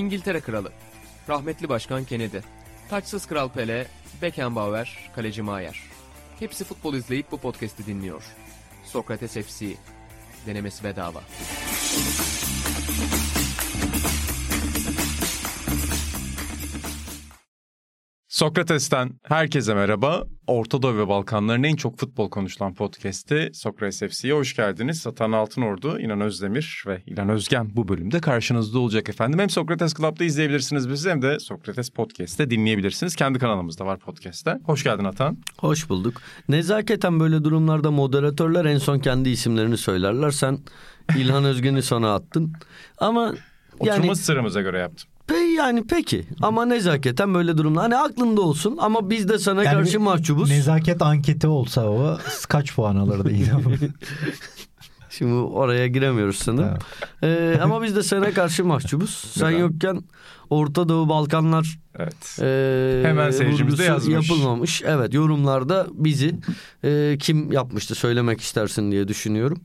[0.00, 0.72] İngiltere Kralı,
[1.28, 2.38] rahmetli Başkan Kennedy,
[2.90, 3.86] taçsız Kral Pele,
[4.22, 5.80] Beckenbauer, Kaleci Maier.
[6.38, 8.22] Hepsi futbol izleyip bu podcast'i dinliyor.
[8.84, 9.66] Sokrates FC,
[10.46, 11.22] denemesi bedava.
[18.40, 20.24] Sokrates'ten herkese merhaba.
[20.46, 25.00] Orta Doğu ve Balkanların en çok futbol konuşulan podcast'i Sokrates FC'ye hoş geldiniz.
[25.00, 29.38] Satan Altınordu, İnan Özdemir ve İlan Özgen bu bölümde karşınızda olacak efendim.
[29.38, 33.16] Hem Sokrates Club'da izleyebilirsiniz bizi hem de Sokrates Podcast'te dinleyebilirsiniz.
[33.16, 34.58] Kendi kanalımızda var podcast'te.
[34.64, 35.38] Hoş geldin Atan.
[35.58, 36.22] Hoş bulduk.
[36.48, 40.30] Nezaketen böyle durumlarda moderatörler en son kendi isimlerini söylerler.
[40.30, 40.58] Sen
[41.16, 42.52] İlhan Özgen'i sona attın.
[42.98, 43.34] Ama
[43.78, 45.09] Oturma yani sıramıza göre yaptım.
[45.30, 47.82] Pe, yani peki ama nezaketen böyle durumlar.
[47.82, 50.50] Hani aklında olsun ama biz de sana Yani karşı mahcubuz.
[50.50, 53.62] Nezaket anketi olsa o kaç puan alırdı İlhan?
[55.10, 56.78] Şimdi oraya giremiyoruz sanırım.
[57.22, 59.10] Ee, ama biz de sana karşı mahcubuz.
[59.34, 59.58] Sen Neden?
[59.58, 60.02] yokken
[60.50, 62.38] Orta Doğu Balkanlar Evet.
[62.42, 64.30] e, Hemen seyircimiz de vurgusu yazmış.
[64.30, 64.82] yapılmamış.
[64.86, 66.34] Evet yorumlarda bizi
[66.84, 69.58] e, kim yapmıştı söylemek istersin diye düşünüyorum.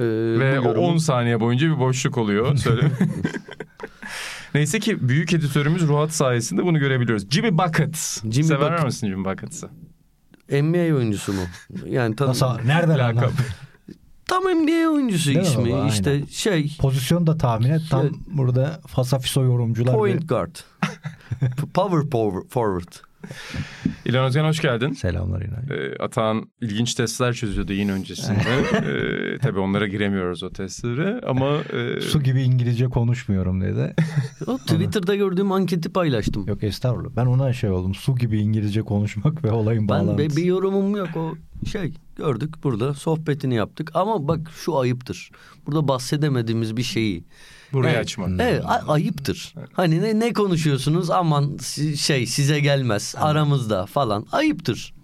[0.00, 0.04] E,
[0.38, 2.56] Ve o yorumu- 10 saniye boyunca bir boşluk oluyor.
[2.56, 2.82] Söyle.
[4.54, 7.30] Neyse ki büyük editörümüz Ruhat sayesinde bunu görebiliyoruz.
[7.30, 7.96] Jimmy Bucket.
[8.30, 8.84] Jimmy Sever Bucket.
[8.86, 9.68] misin Jimmy Bucket'sı?
[10.50, 11.40] NBA oyuncusu mu?
[11.86, 12.46] Yani tam, Nasıl?
[12.64, 13.32] Nereden Lakap.
[14.26, 15.72] tam NBA oyuncusu Değil mi ismi.
[15.72, 15.86] baba?
[15.88, 16.26] işte Aynen.
[16.26, 17.82] şey Pozisyon da tahmin et.
[17.90, 19.94] Tam Şey- burada fasafiso yorumcular.
[19.94, 20.54] point bir- guard.
[21.74, 22.92] Power power- forward.
[24.04, 24.92] İlhan Özgen hoş geldin.
[24.92, 25.64] Selamlar İlhan.
[25.70, 28.38] Ee, Atahan ilginç testler çözüyordu yine öncesinde.
[29.34, 33.94] ee, tabii onlara giremiyoruz o testlere ama e, Su gibi İngilizce konuşmuyorum dedi.
[34.46, 36.48] O Twitter'da gördüğüm anketi paylaştım.
[36.48, 37.16] Yok estağfurullah.
[37.16, 37.94] Ben ona şey oldum.
[37.94, 40.18] Su gibi İngilizce konuşmak ve olayın Ben bağlantısı.
[40.36, 41.34] be- bir yorumum yok o
[41.70, 45.30] şey gördük burada sohbetini yaptık ama bak şu ayıptır.
[45.66, 47.24] Burada bahsedemediğimiz bir şeyi.
[47.72, 48.04] burayı Evet.
[48.04, 48.28] açma.
[48.38, 49.54] Evet a- ayıptır.
[49.72, 51.56] Hani ne, ne konuşuyorsunuz aman
[51.96, 54.94] şey size gelmez aramızda falan ayıptır.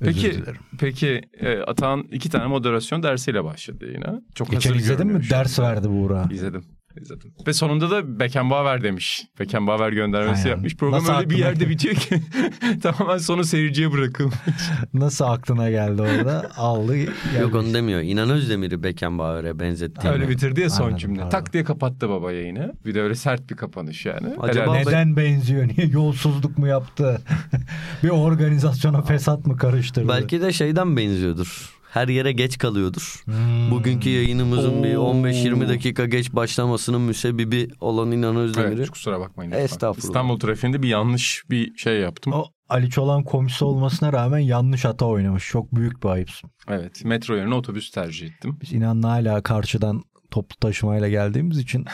[0.00, 0.42] Peki,
[0.78, 4.20] peki e, Atahan iki tane moderasyon dersiyle başladı yine.
[4.34, 5.22] Çok Geçen izledin mi?
[5.30, 6.28] Ders verdi Buğra.
[6.32, 6.64] İzledim.
[7.00, 7.32] İzledim.
[7.46, 9.22] Ve sonunda da Beckenbauer demiş.
[9.40, 10.50] Beckenbauer göndermesi Aynen.
[10.50, 10.76] yapmış.
[10.76, 12.20] Program Nasıl öyle bir yerde bitiyor ki
[12.82, 14.34] tamamen sonu seyirciye bırakılmış.
[14.94, 16.50] Nasıl aklına geldi orada?
[16.56, 16.96] Aldı.
[17.40, 18.00] Yok onu demiyor.
[18.00, 20.08] İnan Özdemir'i Beckenbauer'e benzetti.
[20.08, 21.16] Öyle bitirdi ya son Anladım, cümle.
[21.16, 21.30] pardon.
[21.30, 22.72] Tak diye kapattı baba yayını.
[22.86, 24.28] Bir de öyle sert bir kapanış yani.
[24.38, 24.86] Acaba- Helal.
[24.86, 25.68] Neden benziyor?
[25.68, 27.20] Niye yolsuzluk mu yaptı?
[28.02, 30.08] bir organizasyona fesat mı karıştırdı?
[30.08, 31.73] Belki de şeyden benziyordur.
[31.94, 33.22] Her yere geç kalıyordur.
[33.24, 33.70] Hmm.
[33.70, 35.12] Bugünkü yayınımızın bir Oo.
[35.12, 38.74] 15-20 dakika geç başlamasının müsebbibi olan İnan Özdemir'i.
[38.74, 39.50] Evet, kusura bakmayın.
[39.50, 40.04] Estağfurullah.
[40.04, 42.32] İstanbul trafiğinde bir yanlış bir şey yaptım.
[42.32, 45.48] O Ali Çolan komşusu olmasına rağmen yanlış hata oynamış.
[45.48, 46.28] Çok büyük bir ayıp.
[46.68, 48.58] Evet, metro yerine otobüs tercih ettim.
[48.62, 51.84] Biz inanla hala karşıdan toplu taşımayla geldiğimiz için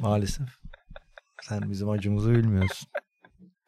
[0.00, 0.48] maalesef.
[1.42, 2.88] Sen bizim acımızı bilmiyorsun.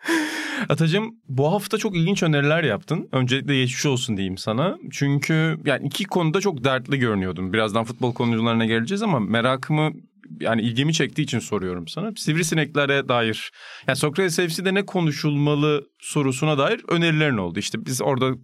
[0.69, 3.09] Atacığım bu hafta çok ilginç öneriler yaptın.
[3.13, 4.79] Öncelikle geçmiş olsun diyeyim sana.
[4.91, 7.53] Çünkü yani iki konuda çok dertli görünüyordun.
[7.53, 9.93] Birazdan futbol konucularına geleceğiz ama merakımı
[10.41, 12.13] yani ilgimi çektiği için soruyorum sana.
[12.17, 13.53] Sivrisineklere dair
[13.89, 17.59] yani Sokrates FC'de ne konuşulmalı sorusuna dair önerilerin oldu.
[17.59, 18.35] İşte biz orada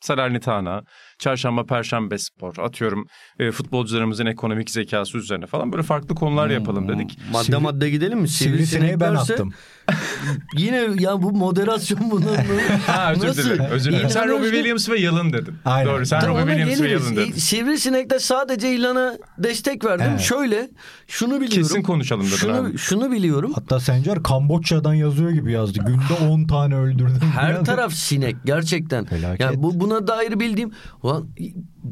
[0.00, 0.84] Salernitana,
[1.26, 3.06] Çarşamba Perşembe Spor, atıyorum
[3.38, 7.18] e, futbolcularımızın ekonomik zekası üzerine falan böyle farklı konular yapalım dedik.
[7.32, 8.28] Madde Sivri- madde gidelim mi?
[8.28, 9.52] Sivrisineği ben attım.
[10.56, 12.26] Yine ya bu moderasyon bunun.
[12.86, 13.42] Ha özür Nasıl?
[13.42, 13.64] dilerim.
[13.70, 14.10] Özür dilerim.
[14.10, 15.54] Sen Robbie Williams ve Yalın dedin.
[15.64, 15.92] Aynen.
[15.92, 16.90] Doğru sen Tamam, Robbie Williams ve.
[16.90, 17.32] Yalın dedin.
[17.32, 20.06] E, Sivrisinek'te sadece ilana destek verdim.
[20.10, 20.20] Evet.
[20.20, 20.70] Şöyle
[21.06, 21.62] şunu biliyorum.
[21.68, 22.78] Kesin konuşalım dedin şunu, abi.
[22.78, 23.52] şunu biliyorum.
[23.54, 25.78] Hatta Sencer Kamboçya'dan yazıyor gibi yazdı.
[25.86, 27.20] Günde 10 tane öldürdüm.
[27.34, 29.04] Her taraf sinek gerçekten.
[29.04, 29.40] Felaket.
[29.40, 30.70] Yani bu buna dair bildiğim
[31.12, 31.28] ulan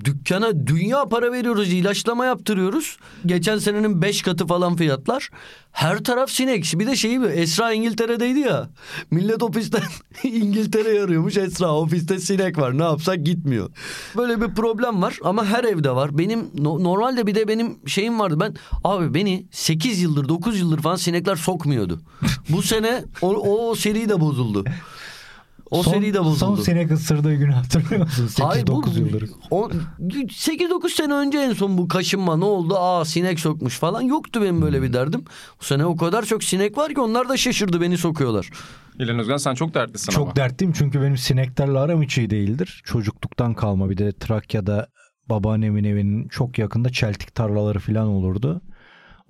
[0.05, 2.97] dükkana dünya para veriyoruz, ilaçlama yaptırıyoruz.
[3.27, 5.31] Geçen senenin 5 katı falan fiyatlar.
[5.73, 6.73] Her taraf sinek.
[6.77, 7.27] Bir de şeyi mi?
[7.27, 8.71] Esra İngiltere'deydi ya.
[9.11, 9.83] Millet ofisten
[10.23, 11.37] İngiltere'ye arıyormuş.
[11.37, 12.79] Esra ofiste sinek var.
[12.79, 13.71] Ne yapsak gitmiyor.
[14.17, 16.19] Böyle bir problem var ama her evde var.
[16.19, 18.41] Benim no- normalde bir de benim şeyim vardı.
[18.41, 18.55] Ben
[18.85, 22.01] abi beni 8 yıldır 9 yıldır falan sinekler sokmuyordu.
[22.49, 24.65] Bu sene o, o seri de bozuldu.
[25.71, 26.57] O son, seri de bozuldu.
[26.57, 28.27] Son sinek ısırdığı günü hatırlıyor musun?
[28.27, 29.31] 8-9 yıldır.
[29.51, 29.71] o-
[30.29, 32.77] 8-9 sene önce en son bu kaşınma ne oldu?
[32.79, 34.01] Aa sinek sokmuş falan.
[34.03, 34.85] Yoktu benim böyle Hmm.
[34.85, 35.25] bir derdim.
[35.61, 38.51] Bu sene o kadar çok sinek var ki onlar da şaşırdı beni sokuyorlar.
[38.99, 40.37] İlhan Özgen sen çok dertlisin Çok ama.
[40.37, 42.83] dertliyim çünkü benim sineklerle aram hiç iyi değildir.
[42.85, 44.87] Çocukluktan kalma bir de Trakya'da
[45.29, 48.61] babaannemin evinin çok yakında çeltik tarlaları falan olurdu.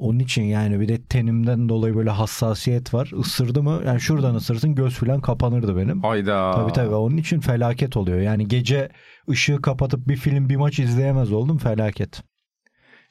[0.01, 3.11] Onun için yani bir de tenimden dolayı böyle hassasiyet var.
[3.21, 6.03] Isırdı mı yani şuradan ısırsın göz falan kapanırdı benim.
[6.03, 6.53] Hayda.
[6.53, 8.21] Tabii tabii onun için felaket oluyor.
[8.21, 8.89] Yani gece
[9.31, 12.23] ışığı kapatıp bir film bir maç izleyemez oldum felaket.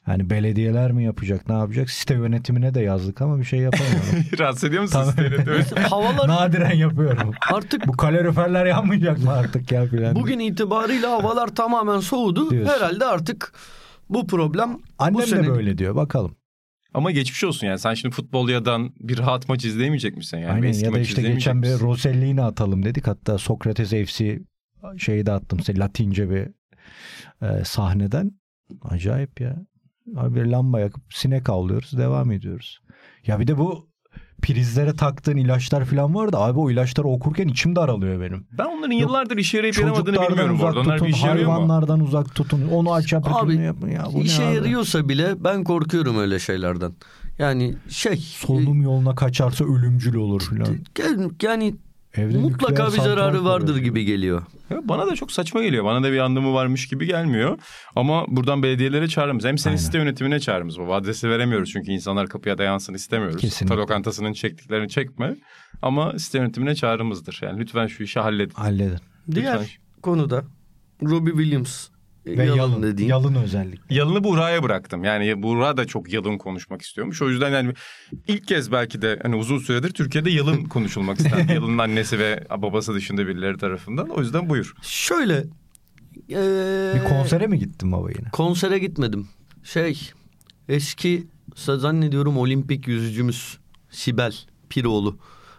[0.06, 1.90] Yani belediyeler mi yapacak ne yapacak?
[1.90, 3.96] Site yönetimine de yazdık ama bir şey yapamadım.
[4.38, 5.30] Rahatsız ediyor musun siteyi?
[5.46, 5.78] Evet.
[5.78, 7.30] Havalar Nadiren yapıyorum.
[7.52, 10.14] artık Bu kaloriferler yanmayacak mı artık ya filan.
[10.14, 12.50] bugün itibarıyla havalar tamamen soğudu.
[12.50, 12.74] Diyorsun.
[12.74, 13.52] Herhalde artık
[14.08, 16.39] bu problem bu Annem sene de böyle diyor bakalım.
[16.94, 17.78] Ama geçmiş olsun yani.
[17.78, 20.38] Sen şimdi futbol yadan bir rahat maç izleyemeyecek misin?
[20.38, 21.80] Yani Aynen ya da işte geçen bir?
[21.80, 23.06] Rossellini atalım dedik.
[23.06, 24.38] Hatta Sokrates FC
[24.98, 26.48] şeyi de attım size Latince bir
[27.46, 28.32] e, sahneden.
[28.82, 29.56] Acayip ya.
[30.16, 32.80] Abi bir lamba yakıp sinek avlıyoruz devam ediyoruz.
[33.26, 33.89] Ya bir de bu
[34.40, 38.46] prizlere taktığın ilaçlar falan var da abi o ilaçları okurken içim daralıyor benim.
[38.58, 40.80] Ben onların yıllardır işe yarayıp yaramadığını bilmiyorum bu uzak arada.
[40.80, 41.52] Onlar tutun, bir işe yarıyor mu?
[41.52, 42.68] hayvanlardan uzak tutun.
[42.72, 43.74] Onu aç yap, Abi, ya.
[43.80, 43.86] Bu
[44.18, 44.54] ne işe abi?
[44.54, 46.92] yarıyorsa bile ben korkuyorum öyle şeylerden.
[47.38, 50.76] Yani şey Solunum yoluna kaçarsa ölümcül olur falan.
[51.42, 51.74] yani
[52.14, 53.84] Evde mutlaka bir zararı vardır kuruyor.
[53.84, 54.42] gibi geliyor.
[54.70, 55.84] Ya Bana da çok saçma geliyor.
[55.84, 57.58] Bana da bir anlamı varmış gibi gelmiyor.
[57.96, 59.44] Ama buradan belediyelere çağrımız.
[59.44, 59.84] Hem senin Aynen.
[59.84, 60.78] site yönetimine çağrımız.
[60.78, 63.40] Bu adresi veremiyoruz çünkü insanlar kapıya dayansın istemiyoruz.
[63.40, 63.76] Kesinlikle.
[63.76, 65.36] Ta lokantasının çektiklerini çekme.
[65.82, 67.38] Ama site yönetimine çağrımızdır.
[67.42, 68.54] Yani lütfen şu işi halledin.
[68.54, 68.98] Halledin.
[69.30, 69.68] Diğer Lütfen.
[70.02, 70.44] konuda
[71.02, 71.88] Robbie Williams
[72.26, 73.08] Ve yalan, yalın, dediğin.
[73.08, 73.94] yalın özellikle.
[73.94, 75.04] Yalını Buğra'ya bıraktım.
[75.04, 77.22] Yani Buğra da çok yalın konuşmak istiyormuş.
[77.22, 77.72] O yüzden yani
[78.28, 81.52] ilk kez belki de hani uzun süredir Türkiye'de yalın konuşulmak istendi.
[81.52, 84.08] Yalının annesi ve babası dışında birileri tarafından.
[84.08, 84.74] O yüzden buyur.
[84.82, 85.44] Şöyle
[86.28, 88.30] eee, Bir konsere mi gittin baba yine?
[88.32, 89.28] konsere gitmedim.
[89.64, 90.10] Şey
[90.68, 91.26] eski
[91.56, 93.58] zannediyorum olimpik yüzücümüz
[93.90, 94.34] Sibel
[94.70, 95.18] Piroğlu.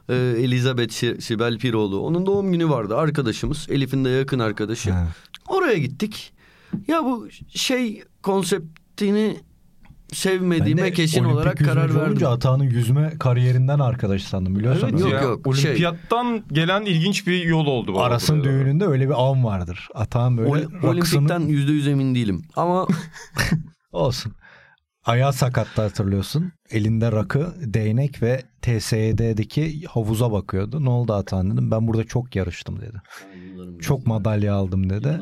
[0.10, 2.00] Ee, Elizabeth Si- Sibel Piroğlu.
[2.00, 3.68] Onun doğum günü vardı arkadaşımız.
[3.70, 4.92] Elif'in de yakın arkadaşı.
[4.92, 5.08] Ha.
[5.48, 6.34] Oraya gittik.
[6.88, 9.38] Ya bu şey konseptini
[10.14, 12.02] sevmediğime Ben kesin olarak karar verdim.
[12.02, 14.90] olunca Atağan'ın yüzme kariyerinden arkadaş sandım biliyorsun.
[14.92, 18.00] Evet Yok, ya, yok, şey- Olimpiyattan gelen ilginç bir yol oldu.
[18.00, 19.88] Aras'ın düğününde öyle bir an vardır.
[19.96, 22.42] Atağın böyle Ol- Olimpikten yüzde yüz emin değilim.
[22.56, 22.88] Ama
[23.92, 24.34] olsun.
[25.06, 26.52] Ayağı sakattı hatırlıyorsun.
[26.70, 30.86] Elinde rakı, değnek ve TSE'deki havuza bakıyordu.
[30.86, 31.72] Ne oldu Atahan dedim.
[31.72, 33.02] Ben burada çok yarıştım dedi.
[33.82, 35.20] Çok madalya aldım dedi.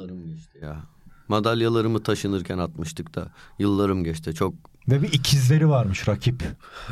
[0.62, 0.84] Ya.
[1.30, 4.34] Madalyalarımı taşınırken atmıştık da yıllarım geçti.
[4.34, 4.54] Çok
[4.88, 6.44] Ve bir ikizleri varmış rakip.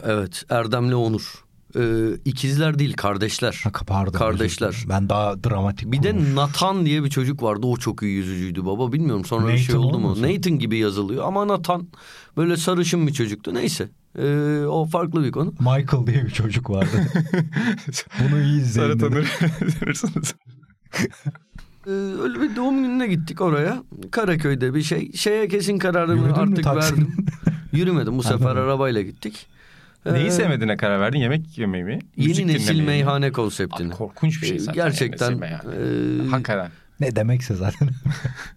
[0.04, 1.44] evet Erdem'le Onur.
[1.76, 3.62] Ee, ikizler değil kardeşler.
[3.64, 4.20] Ha, pardon.
[4.20, 4.86] Kardeşler.
[4.90, 6.36] Ben daha dramatik Bir de kurmuş.
[6.36, 7.68] Nathan diye bir çocuk vardı.
[7.68, 8.92] O çok iyi yüzücüydü baba.
[8.94, 10.06] Bilmiyorum sonra bir şey Nathan oldu mu?
[10.08, 10.24] olmasın?
[10.24, 11.88] Nathan gibi yazılıyor ama Nathan
[12.38, 13.54] böyle sarışın bir çocuktu.
[13.54, 13.90] Neyse.
[14.18, 15.54] Ee, o farklı bir konu.
[15.60, 16.98] Michael diye bir çocuk vardı.
[18.20, 18.90] Bunu iyi izleyin.
[18.90, 19.28] Sarı tanır.
[21.88, 23.84] Ee, öyle bir doğum gününe gittik oraya.
[24.12, 25.12] Karaköy'de bir şey.
[25.12, 27.16] Şeye kesin kararımı Yürüdün artık verdim.
[27.74, 28.18] Yürümedim.
[28.18, 29.48] Bu sefer arabayla gittik.
[30.06, 31.20] Ee, Neyi sevmediğine karar verdin?
[31.20, 32.00] Yemek yemeyi mi?
[32.18, 33.88] Yeni Müzik nesil dinlemeyi meyhane konseptini.
[33.88, 34.74] Abi korkunç bir şey Ee, zaten.
[34.84, 35.42] Gerçekten.
[35.42, 36.72] e, Hakikaten.
[37.00, 37.90] Ne demekse zaten.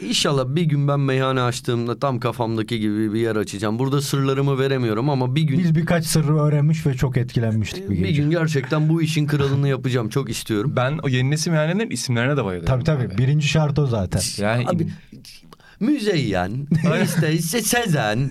[0.00, 3.78] İnşallah bir gün ben meyhane açtığımda tam kafamdaki gibi bir yer açacağım.
[3.78, 8.08] Burada sırlarımı veremiyorum ama bir gün Biz birkaç sırrı öğrenmiş ve çok etkilenmiştik bir bir
[8.08, 8.22] gece.
[8.22, 10.08] gün gerçekten bu işin kralını yapacağım.
[10.08, 10.72] Çok istiyorum.
[10.76, 12.66] Ben o yeni nesil meyhanelerin isimlerine de bayılıyorum.
[12.66, 13.14] Tabii tabii.
[13.14, 13.18] abi.
[13.18, 14.20] Birinci şart o zaten.
[14.38, 14.86] Yani Abi
[15.80, 16.66] Müzeyyen,
[17.04, 18.30] işte, işte Sezen,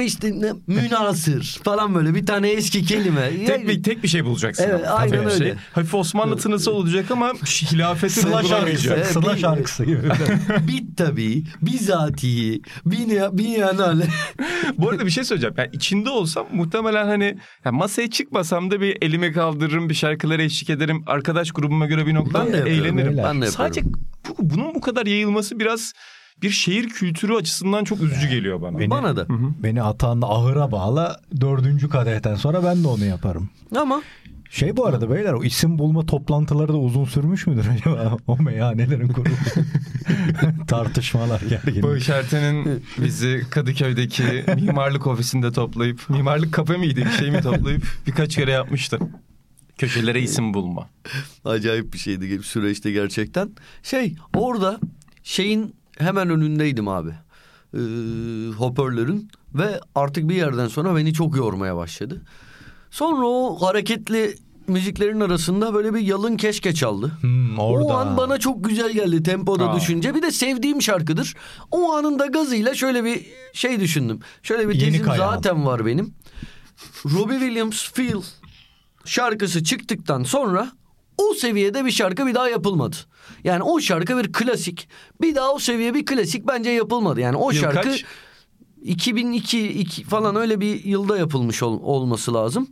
[0.00, 0.32] işte,
[0.66, 3.44] münasır falan böyle bir tane eski kelime.
[3.46, 4.64] tek bir tek bir şey bulacaksın.
[4.68, 4.96] Evet, ama.
[4.96, 5.32] aynen Tabii.
[5.32, 5.44] öyle.
[5.44, 7.32] Şey, hafif Osmanlı tınısı olacak ama
[7.72, 9.04] hilafeti Sıla şarkısı.
[9.12, 10.02] Sıla şarkısı gibi.
[10.68, 14.06] Bit tabii, bizatihi, bin, bin yanale.
[14.78, 15.54] Bu arada bir şey söyleyeceğim.
[15.58, 20.70] Yani içinde olsam muhtemelen hani yani masaya çıkmasam da bir elimi kaldırırım, bir şarkılara eşlik
[20.70, 21.02] ederim.
[21.06, 23.16] Arkadaş grubuma göre bir noktada Ben de yapıyorum, eğlenirim.
[23.24, 24.06] Ben de Sadece yapıyorum.
[24.28, 25.92] bu, bunun bu kadar yayılması biraz
[26.42, 28.78] bir şehir kültürü açısından çok üzücü geliyor bana.
[28.78, 29.26] Beni- Bana da.
[29.62, 31.20] Beni atağında ahıra bağla.
[31.40, 33.50] Dördüncü kadehten sonra ben de onu yaparım.
[33.76, 34.02] Ama
[34.50, 38.16] Şey bu arada beyler o isim bulma toplantıları da uzun sürmüş müdür acaba?
[38.26, 39.34] O meyhanelerin kurulu.
[40.68, 41.82] Tartışmalar gergin.
[41.82, 48.34] Bağış Erten'in bizi Kadıköy'deki mimarlık ofisinde toplayıp, mimarlık kafe miydi bir şey mi toplayıp birkaç
[48.36, 48.98] kere yapmıştı.
[49.78, 50.88] Köşelere isim bulma.
[51.44, 53.50] acayip bir şeydi süreçte gerçekten.
[53.82, 54.80] Şey orada
[55.22, 57.10] şeyin hemen önündeydim abi.
[57.74, 57.78] Ee,
[58.58, 62.22] hoparlörün ve artık bir yerden sonra beni çok yormaya başladı.
[62.90, 64.34] Sonra o hareketli
[64.68, 67.12] müziklerin arasında böyle bir yalın keşke çaldı.
[67.20, 67.84] Hmm, orada.
[67.84, 69.76] O an bana çok güzel geldi tempoda Aa.
[69.76, 70.14] düşünce.
[70.14, 71.34] Bir de sevdiğim şarkıdır.
[71.70, 74.20] O anın da gazıyla şöyle bir şey düşündüm.
[74.42, 75.30] Şöyle bir Yeni tezim kayağın.
[75.34, 76.14] zaten var benim.
[77.04, 78.22] Robbie Williams Feel
[79.04, 80.72] şarkısı çıktıktan sonra
[81.18, 82.96] o seviyede bir şarkı bir daha yapılmadı.
[83.44, 84.88] Yani o şarkı bir klasik.
[85.20, 87.20] Bir daha o seviye bir klasik bence yapılmadı.
[87.20, 88.04] Yani o Yıl şarkı kaç?
[88.82, 92.68] 2002 iki falan öyle bir yılda yapılmış ol- olması lazım.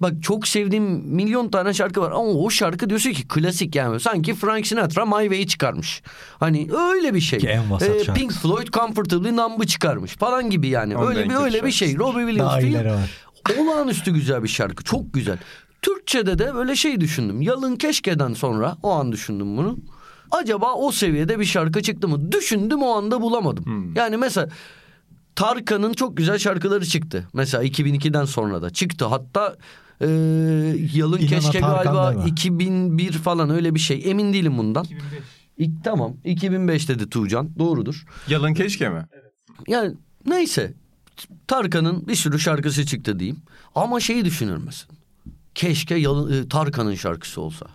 [0.00, 4.34] Bak çok sevdiğim milyon tane şarkı var ama o şarkı diyorsun ki klasik yani sanki
[4.34, 6.02] Frank Sinatra My Way'i çıkarmış.
[6.40, 7.38] Hani öyle bir şey.
[7.38, 8.12] Ki en vasat şarkısı.
[8.14, 10.96] Pink Floyd Comfortably Numb'ı çıkarmış falan gibi yani.
[10.96, 11.96] Öyle bir öyle bir şey.
[11.98, 13.10] Robbie Williams ileri var.
[13.58, 14.84] Olağanüstü güzel bir şarkı.
[14.84, 15.38] Çok güzel.
[15.82, 17.42] Türkçe'de de böyle şey düşündüm.
[17.42, 19.78] Yalın Keşke'den sonra o an düşündüm bunu.
[20.30, 22.32] Acaba o seviyede bir şarkı çıktı mı?
[22.32, 23.64] Düşündüm o anda bulamadım.
[23.64, 23.94] Hmm.
[23.94, 24.48] Yani mesela
[25.34, 27.28] Tarkan'ın çok güzel şarkıları çıktı.
[27.32, 29.04] Mesela 2002'den sonra da çıktı.
[29.04, 29.56] Hatta
[30.00, 30.06] e,
[30.94, 32.30] Yalın İnan'a Keşke Tarkan galiba deme.
[32.30, 34.02] 2001 falan öyle bir şey.
[34.04, 34.86] Emin değilim bundan.
[35.58, 37.58] İlk, tamam 2005 dedi Tuğcan.
[37.58, 38.06] Doğrudur.
[38.28, 39.06] Yalın keşke mi?
[39.68, 39.94] Yani
[40.26, 40.74] neyse
[41.46, 43.38] Tarkan'ın bir sürü şarkısı çıktı diyeyim.
[43.74, 44.88] Ama şeyi düşünür müsün?
[45.54, 47.66] Keşke Yalın, e, Tarkan'ın şarkısı olsa.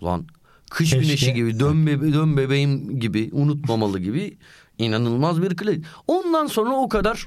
[0.00, 0.24] Ulan
[0.70, 1.06] kış Keşke.
[1.06, 4.36] güneşi gibi dön, bebe, dön bebeğim gibi unutmamalı gibi
[4.78, 5.86] inanılmaz bir klip.
[6.06, 7.26] Ondan sonra o kadar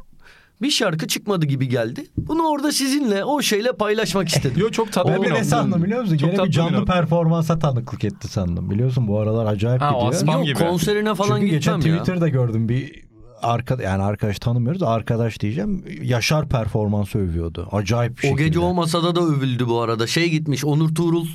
[0.62, 2.06] bir şarkı çıkmadı gibi geldi.
[2.18, 4.58] Bunu orada sizinle o şeyle paylaşmak istedim.
[4.62, 6.18] Yo çok tatlı Ben bir de ne sandım biliyor musun?
[6.18, 6.94] Çok Gene bir canlı nokta.
[6.94, 8.70] performansa tanıklık etti sandım.
[8.70, 10.14] Biliyorsun bu aralar acayip Ha, gidiyor.
[10.14, 10.60] Aslan Yok gibi.
[10.60, 12.00] konserine falan Çünkü geçen gitmem ya.
[12.02, 13.07] Twitter'da gördüm bir
[13.42, 15.84] arka yani arkadaş tanımıyoruz arkadaş diyeceğim.
[16.02, 17.68] Yaşar performansı övüyordu.
[17.72, 18.44] Acayip bir O şekilde.
[18.48, 20.08] gece o masada da övüldü bu arada.
[20.08, 21.26] Şey gitmiş Onur Tuğrul.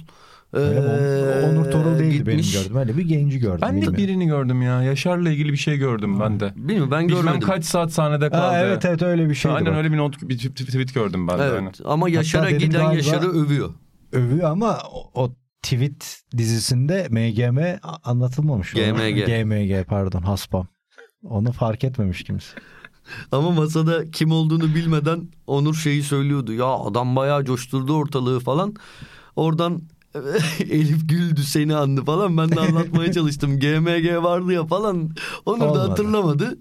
[0.52, 0.87] Öyle mi?
[0.87, 2.52] e, Onur Torul değildi benim gitmiş.
[2.62, 2.76] gördüm.
[2.76, 3.59] Öyle bir genci gördüm.
[3.62, 3.97] Ben de bilmiyorum.
[3.99, 4.82] birini gördüm ya.
[4.82, 6.52] Yaşar'la ilgili bir şey gördüm ben de.
[6.56, 7.49] Bilmiyorum ben Bilmem görmedim.
[7.49, 8.40] kaç saat sahnede kaldı.
[8.42, 9.54] Ha, evet evet öyle bir şeydi.
[9.54, 9.78] Aynen bak.
[9.78, 11.42] öyle bir not bir tweet, gördüm ben de.
[11.42, 11.73] Evet aynen.
[11.85, 13.71] ama Yaşar'a giden galiba- Yaşar'ı övüyor.
[14.12, 15.32] Övüyor ama o, o
[15.62, 18.73] tweet dizisinde MGM anlatılmamış.
[18.73, 19.26] GMG.
[19.26, 20.66] GMG pardon haspam.
[21.31, 22.57] Onu fark etmemiş kimse.
[23.33, 26.52] Ama masada kim olduğunu bilmeden Onur şeyi söylüyordu.
[26.52, 28.75] Ya adam bayağı coşturdu ortalığı falan.
[29.37, 29.83] Oradan
[30.61, 32.37] Elif güldü seni andı falan.
[32.37, 33.59] Ben de anlatmaya çalıştım.
[33.59, 35.11] GMG vardı ya falan.
[35.47, 35.88] Onur da Olmadı.
[35.88, 36.59] hatırlamadı.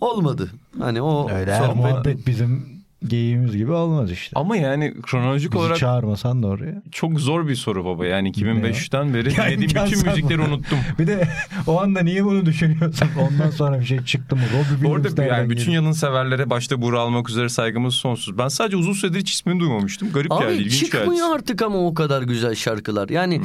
[0.00, 0.50] Olmadı.
[0.78, 4.32] Hani o Öyle her sohbet- muhabbet bizim geyiğimiz gibi olmaz işte.
[4.40, 6.82] Ama yani kronolojik Bizi olarak çağırmasan da oraya.
[6.92, 8.06] çok zor bir soru baba.
[8.06, 10.78] Yani 2005'ten beri Ya dinlediğim bütün müzikleri unuttum.
[10.98, 11.28] Bir de
[11.66, 13.08] o anda niye bunu düşünüyorsun?
[13.20, 14.42] Ondan sonra bir şey çıktı mı?
[14.52, 15.82] Robbie Orada yani bütün geliyor?
[15.82, 18.38] yalın severlere başta Buğra almak üzere saygımız sonsuz.
[18.38, 20.12] Ben sadece uzun süredir hiç ismini duymamıştım.
[20.12, 20.90] Garip Abi geldi, ilginç geldi.
[20.90, 23.08] çıkmıyor artık ama o kadar güzel şarkılar.
[23.08, 23.44] Yani Hmm.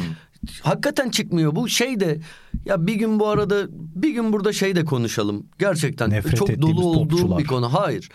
[0.62, 1.56] hakikaten çıkmıyor.
[1.56, 2.20] Bu şey de
[2.66, 5.46] ya bir gün bu arada bir gün burada şey de konuşalım.
[5.60, 7.38] Gerçekten Nefret çok dolu topçular.
[7.40, 7.74] bir konu.
[7.74, 8.10] Hayır.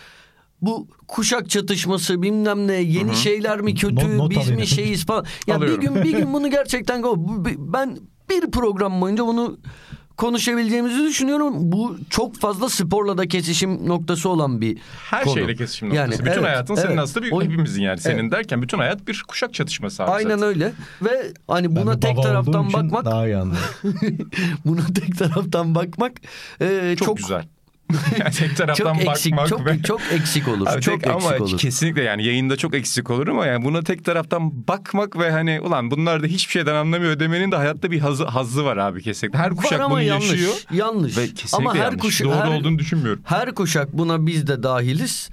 [0.62, 4.66] Bu kuşak çatışması bilmem ne yeni şeyler mi kötü Not- not biz mi alayım.
[4.66, 5.24] şeyiz falan.
[5.46, 5.80] Ya Alıyorum.
[5.82, 7.02] bir gün bir gün bunu gerçekten
[7.58, 7.98] ben
[8.30, 9.58] bir program boyunca bunu
[10.16, 11.54] konuşabileceğimizi düşünüyorum.
[11.58, 14.78] Bu çok fazla sporla da kesişim noktası olan bir
[15.10, 15.34] Her konu.
[15.34, 16.10] şeyle kesişim noktası.
[16.10, 16.98] Yani bütün evet, hayatın senin evet.
[16.98, 18.00] aslında bir O- hepimizin yani.
[18.00, 18.32] Senin Evet.
[18.32, 20.42] derken bütün hayat bir kuşak çatışması abi Aynen zaten.
[20.48, 20.72] öyle.
[21.02, 23.36] Ve hani Ben buna bir tek baba taraftan bakmak daha iyi
[24.66, 26.12] buna tek taraftan bakmak
[26.60, 27.44] e, Çok, çok, güzel.
[28.20, 29.82] Yani tek taraftan çok eksik bakmak çok ve...
[29.82, 30.66] çok eksik olur.
[30.66, 31.58] Abi çok tek- eksik ama olur.
[31.58, 35.90] kesinlikle yani yayında çok eksik olur ama yani buna tek taraftan bakmak ve hani ulan
[35.90, 39.38] bunlar da hiçbir şeyden anlamıyor demenin de hayatta bir hazzı, hazzı var abi kesinlikle.
[39.38, 40.30] Her kuşak Var bunu yanlış.
[40.30, 41.18] yaşıyor Yanlış.
[41.18, 42.00] ve kesinlikle ama her yanlış.
[42.00, 43.22] kuşak Doğru her, olduğunu düşünmüyorum.
[43.24, 45.30] her kuşak buna biz de dahiliz.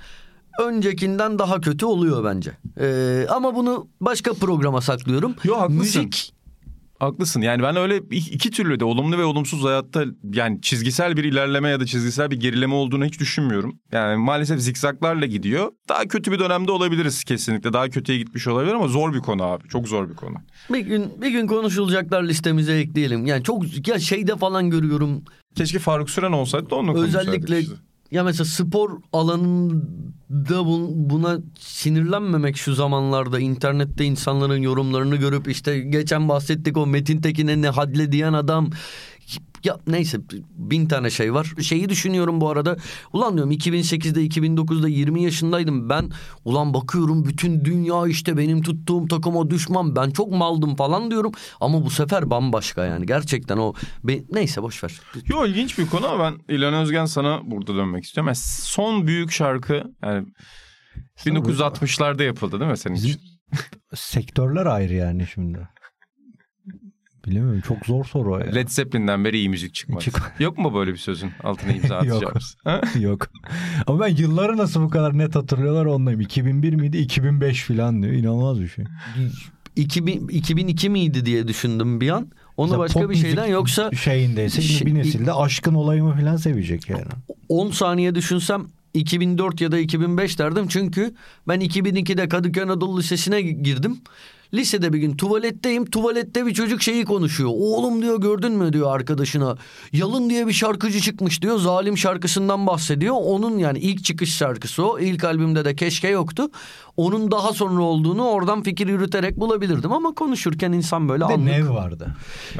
[0.61, 2.51] Öncekinden daha kötü oluyor bence.
[2.79, 5.35] Ee, ama bunu başka programa saklıyorum.
[5.43, 5.79] Yo, haklısın.
[5.79, 6.33] Müzik
[6.99, 11.69] Haklısın yani ben öyle iki, türlü de olumlu ve olumsuz hayatta yani çizgisel bir ilerleme
[11.69, 13.79] ya da çizgisel bir gerileme olduğunu hiç düşünmüyorum.
[13.91, 15.71] Yani maalesef zikzaklarla gidiyor.
[15.89, 17.73] Daha kötü bir dönemde olabiliriz kesinlikle.
[17.73, 19.67] Daha kötüye gitmiş olabilir ama zor bir konu abi.
[19.67, 20.35] Çok zor bir konu.
[20.73, 23.25] bir gün bir gün konuşulacaklar listemize ekleyelim.
[23.25, 25.23] Yani çok ya şeyde falan görüyorum.
[25.55, 27.63] Keşke Faruk Süren olsaydı da onunla Özellikle.
[28.11, 36.29] Ya mesela spor alanında bun- buna sinirlenmemek şu zamanlarda internette insanların yorumlarını görüp işte geçen
[36.29, 38.69] bahsettik o Metin Tekin'e ne hadle diyen adam
[39.67, 40.17] ya neyse
[40.57, 41.53] bin tane şey var.
[41.61, 42.77] Şeyi düşünüyorum bu arada.
[43.13, 45.89] Ulan diyorum 2008'de 2009'da 20 yaşındaydım.
[45.89, 46.11] Ben
[46.45, 49.95] ulan bakıyorum bütün dünya işte benim tuttuğum takıma düşman.
[49.95, 51.31] Ben çok maldım falan diyorum.
[51.61, 53.05] Ama bu sefer bambaşka yani.
[53.05, 54.99] Gerçekten o be- neyse boş ver.
[55.25, 58.27] Yo ilginç bir konu ama ben İlhan Özgen sana burada dönmek istiyorum.
[58.27, 60.27] Yani son büyük şarkı yani
[61.25, 63.21] 1960'larda yapıldı değil mi senin için?
[63.95, 65.67] Sektörler ayrı yani şimdi.
[67.27, 68.45] Bilemiyorum çok zor soru o ya.
[68.45, 70.03] Led Zeppelin'den beri iyi müzik çıkmadı.
[70.03, 72.03] Çık- Yok mu böyle bir sözün altına imza Yok.
[72.15, 72.55] atacağımız?
[72.63, 72.81] Ha?
[72.99, 73.27] Yok.
[73.87, 76.21] Ama ben yılları nasıl bu kadar net hatırlıyorlar onlayım.
[76.21, 78.13] 2001 miydi 2005 falan diyor.
[78.13, 78.85] İnanılmaz bir şey.
[79.75, 82.27] 2000, 2002 miydi diye düşündüm bir an.
[82.57, 87.03] Onu Mesela başka bir şeyden yoksa şeyindeyse Şey- bir nesilde aşkın olayımı falan sevecek yani.
[87.49, 90.67] 10 saniye düşünsem 2004 ya da 2005 derdim.
[90.67, 91.13] Çünkü
[91.47, 93.97] ben 2002'de Kadıköy Anadolu Lisesi'ne girdim.
[94.53, 95.85] Lisede bir gün tuvaletteyim.
[95.85, 97.49] Tuvalette bir çocuk şeyi konuşuyor.
[97.53, 99.57] Oğlum diyor gördün mü diyor arkadaşına.
[99.93, 101.59] Yalın diye bir şarkıcı çıkmış diyor.
[101.59, 103.15] Zalim şarkısından bahsediyor.
[103.19, 104.99] Onun yani ilk çıkış şarkısı o.
[104.99, 106.49] İlk albümde de keşke yoktu.
[106.97, 109.91] Onun daha sonra olduğunu oradan fikir yürüterek bulabilirdim.
[109.91, 111.39] Ama konuşurken insan böyle anlık.
[111.39, 112.15] Nev vardı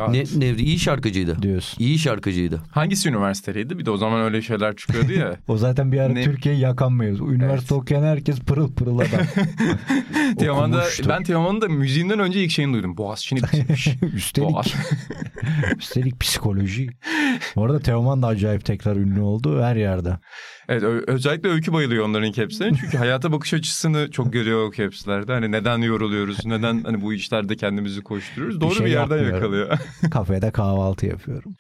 [0.09, 1.41] Ne, Nevri iyi şarkıcıydı.
[1.41, 1.83] diyorsun.
[1.83, 2.61] İyi şarkıcıydı.
[2.71, 3.79] Hangisi üniversiteydi?
[3.79, 5.35] Bir de o zaman öyle şeyler çıkıyordu ya.
[5.47, 7.31] O zaten bir ara Ne- Türkiye'yi yakan mevzu.
[7.31, 9.09] Üniversite okuyan herkes pırıl pırıl adam.
[10.39, 12.97] Teoman'da, ben Teoman'ın da müziğinden önce ilk şeyini duydum.
[12.97, 13.87] Boğaziçi'ni bitirmiş.
[14.13, 14.67] Üstelik Boğaz.
[15.77, 16.89] üstelik psikoloji.
[17.55, 20.17] Bu arada Teoman da acayip tekrar ünlü oldu her yerde.
[20.69, 22.77] Evet özellikle Öykü bayılıyor onların caps'lerine.
[22.81, 25.31] Çünkü hayata bakış açısını çok görüyor o caps'lerde.
[25.31, 26.45] Hani neden yoruluyoruz?
[26.45, 28.61] Neden hani bu işlerde kendimizi koşturuyoruz?
[28.61, 29.35] Doğru bir, şey yerden yapmıyorum.
[29.35, 29.79] yakalıyor.
[30.11, 31.55] Kafede kahvaltı yapıyorum.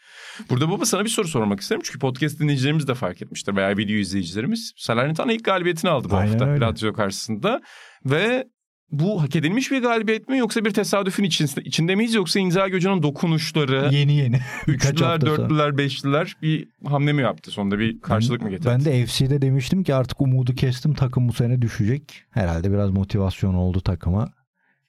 [0.49, 1.81] Burada baba sana bir soru sormak isterim.
[1.85, 4.73] Çünkü podcast dinleyicilerimiz de fark etmiştir veya video izleyicilerimiz.
[4.77, 6.65] Salernitana ilk galibiyetini aldı bu Aynen hafta öyle.
[6.65, 7.61] Lazio karşısında.
[8.05, 8.47] Ve
[8.91, 13.03] bu hak edilmiş bir galibiyet mi yoksa bir tesadüfün içinde, içinde miyiz yoksa Inzaghi Hoca'nın
[13.03, 14.39] dokunuşları, Yeni yeni.
[14.67, 15.37] Üçlüler, hafta sonra.
[15.37, 17.51] dörtlüler, beşliler bir hamle mi yaptı?
[17.51, 18.69] Sonunda bir karşılık mı getirdi?
[18.69, 22.23] Ben de FC'de demiştim ki artık umudu kestim takım bu sene düşecek.
[22.31, 24.29] Herhalde biraz motivasyon oldu takıma.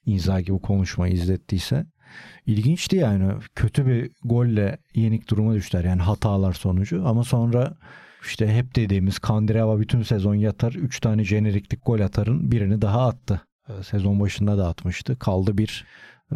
[0.05, 1.85] Inzaghi bu konuşmayı izlettiyse.
[2.45, 3.33] İlginçti yani.
[3.55, 5.83] Kötü bir golle yenik duruma düştüler.
[5.83, 7.07] Yani hatalar sonucu.
[7.07, 7.77] Ama sonra
[8.25, 10.73] işte hep dediğimiz Kandireva bütün sezon yatar.
[10.73, 13.41] 3 tane jeneriklik gol atarın birini daha attı.
[13.69, 15.19] Ee, Sezon başında da atmıştı.
[15.19, 15.85] Kaldı bir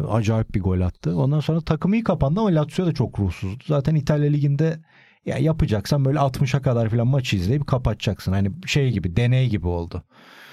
[0.00, 1.16] acayip bir gol attı.
[1.16, 3.64] Ondan sonra takım iyi kapandı ama Lazio da çok ruhsuzdu.
[3.66, 4.78] Zaten İtalya Ligi'nde
[5.26, 8.32] ya yapacaksan böyle 60'a kadar falan maçı izleyip kapatacaksın.
[8.32, 10.02] Hani şey gibi deney gibi oldu.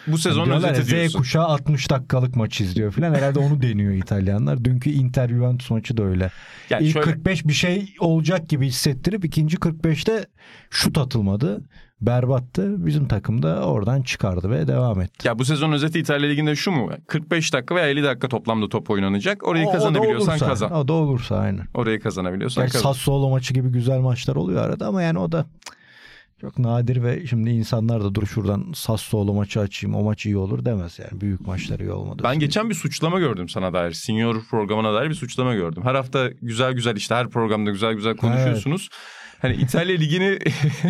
[0.08, 3.14] bu sezon Diyorlar ya, özeti Z kuşağı 60 dakikalık maç izliyor falan.
[3.14, 4.66] Herhalde onu deniyor İtalyanlar.
[4.66, 6.32] Dünkü Inter Juventus maçı da öyle.
[6.70, 10.26] Yani İlk şöyle- 45 bir şey olacak gibi hissettirip ikinci 45'te
[10.70, 11.62] şut atılmadı.
[12.02, 12.86] Berbattı.
[12.86, 15.28] Bizim takım da oradan çıkardı ve devam etti.
[15.28, 16.90] Ya bu sezon özeti İtalya Ligi'nde şu mu?
[17.08, 19.48] 45 dakika veya 50 dakika toplamda top oynanacak.
[19.48, 20.72] Orayı O- o kazanabiliyorsan olursa, kazan.
[20.72, 21.66] O da olursa aynen.
[21.74, 22.92] Orayı kazanabiliyorsan Gerçi kazan.
[22.92, 25.46] Sassuolo maçı gibi güzel maçlar oluyor arada ama yani o da
[26.42, 30.66] çok nadir ve şimdi insanlar da dur şuradan Sassuolo maçı açayım o maç iyi olur
[30.66, 31.22] demez yani.
[31.22, 32.22] Büyük maçlar iyi olmadı.
[32.24, 33.92] Ben geçen bir suçlama gördüm sana dair.
[33.92, 35.84] Senior programına dair bir suçlama gördüm.
[35.86, 38.90] Her hafta güzel güzel işte her programda güzel güzel konuşuyorsunuz.
[39.42, 40.40] Hani İtalya Ligi'ni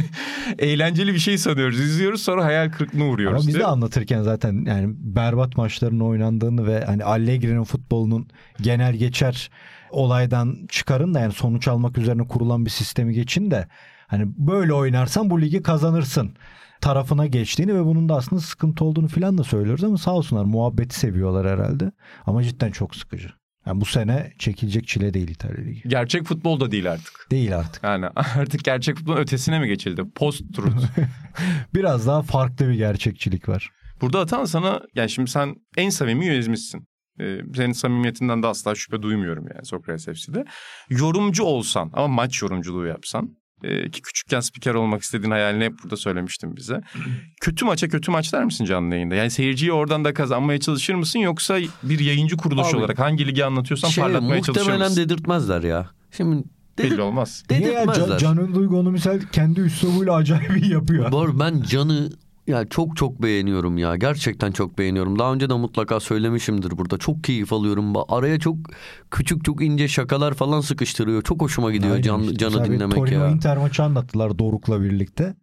[0.60, 1.80] eğlenceli bir şey sanıyoruz.
[1.80, 3.42] İzliyoruz sonra hayal kırıklığına uğruyoruz.
[3.42, 8.28] Ama biz de anlatırken zaten yani berbat maçların oynandığını ve hani Allegri'nin futbolunun
[8.62, 9.50] genel geçer
[9.90, 13.68] olaydan çıkarın da yani sonuç almak üzerine kurulan bir sistemi geçin de
[14.08, 16.36] hani böyle oynarsan bu ligi kazanırsın
[16.82, 21.00] tarafına geçtiğini ve bunun da aslında sıkıntı olduğunu falan da söylüyoruz ama sağ olsunlar muhabbeti
[21.00, 21.92] seviyorlar herhalde.
[22.26, 23.41] Ama cidden çok sıkıcı.
[23.66, 25.82] Yani bu sene çekilecek çile değil İtalya Ligi.
[25.90, 27.28] Gerçek futbol da değil artık.
[27.32, 27.84] Değil artık.
[27.84, 30.04] Yani artık gerçek futbolun ötesine mi geçildi?
[30.16, 30.86] Post truth.
[31.74, 33.70] Biraz daha farklı bir gerçekçilik var.
[34.02, 36.88] Burada Atan sana yani şimdi sen en samimi yönetmişsin.
[37.20, 40.46] Ee, senin samimiyetinden de asla şüphe duymuyorum yani Sokrates FC'de.
[40.90, 45.98] Yorumcu olsan ama maç yorumculuğu yapsan e, ki küçükken spiker olmak istediğin hayalini hep burada
[45.98, 46.82] söylemiştin bize.
[47.42, 49.16] kötü maça kötü maç der misin canlı yayında?
[49.16, 53.46] Yani seyirciyi oradan da kazanmaya çalışır mısın yoksa bir yayıncı kuruluş Abi, olarak hangi ligi
[53.46, 55.04] anlatıyorsan Şey, parlatmaya çalışır muhtemelen mısın?
[55.04, 55.90] dedirtmezler ya.
[56.12, 56.44] Şimdi
[56.78, 57.44] Belli olmaz.
[57.50, 57.68] Niye ya?
[57.68, 58.18] dedirtmezler.
[58.18, 61.12] Can, Can'ın Duygu onu misal kendi üslubuyla acayip iyi yapıyor.
[61.12, 62.10] Bu arada ben Can'ı
[62.48, 63.96] ya çok çok beğeniyorum ya.
[63.96, 65.20] Gerçekten çok beğeniyorum.
[65.20, 66.98] Daha önce de mutlaka söylemişimdir burada.
[66.98, 67.94] Çok keyif alıyorum.
[68.10, 68.58] Araya çok
[69.12, 71.22] küçük çok ince şakalar falan sıkıştırıyor.
[71.22, 72.38] Çok hoşuma gidiyor Aynen Can, işte.
[72.38, 73.30] Can'ı Mesela dinlemek Torino ya.
[73.30, 75.36] Inter maçı anlattılar Doruk'la birlikte.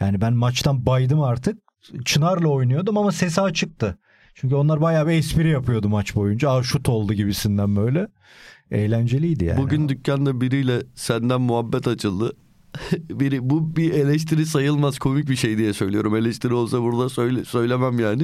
[0.00, 1.58] Yani ben maçtan baydım artık.
[2.04, 3.98] Çınar'la oynuyordum ama sesi açıktı.
[4.34, 6.50] Çünkü onlar bayağı bir espri yapıyordu maç boyunca.
[6.50, 8.08] Aa şut oldu gibisinden böyle.
[8.70, 9.58] Eğlenceliydi yani.
[9.62, 12.32] Bugün dükkanda biriyle senden muhabbet açıldı.
[13.10, 16.16] Biri bu bir eleştiri sayılmaz komik bir şey diye söylüyorum.
[16.16, 18.22] Eleştiri olsa burada söyle, söylemem yani.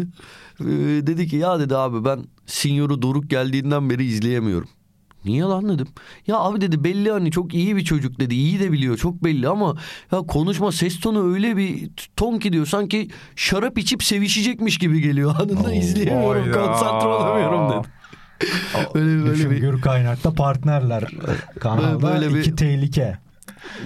[0.61, 0.67] Ee,
[1.07, 4.69] dedi ki ya dedi abi ben Sinyor'u Doruk geldiğinden beri izleyemiyorum.
[5.25, 5.87] Niye lan dedim.
[6.27, 8.35] Ya abi dedi belli hani çok iyi bir çocuk dedi.
[8.35, 9.77] iyi de biliyor çok belli ama
[10.13, 12.67] ya konuşma ses tonu öyle bir ton ki diyor.
[12.67, 15.35] Sanki şarap içip sevişecekmiş gibi geliyor.
[15.41, 16.65] Anında Oo, izleyemiyorum hayda.
[16.67, 17.89] konsantre olamıyorum dedi.
[18.95, 21.05] Böyle, böyle Düşün bir Gür Kaynak'ta partnerler
[21.61, 23.19] kanalda Böyle bir- iki tehlike.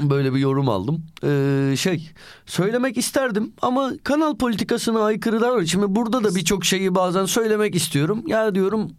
[0.02, 1.06] Böyle bir yorum aldım.
[1.24, 2.10] Ee, şey
[2.46, 5.66] söylemek isterdim ama kanal politikasına aykırı davranıyor.
[5.66, 8.22] Şimdi burada da birçok şeyi bazen söylemek istiyorum.
[8.26, 8.90] Ya diyorum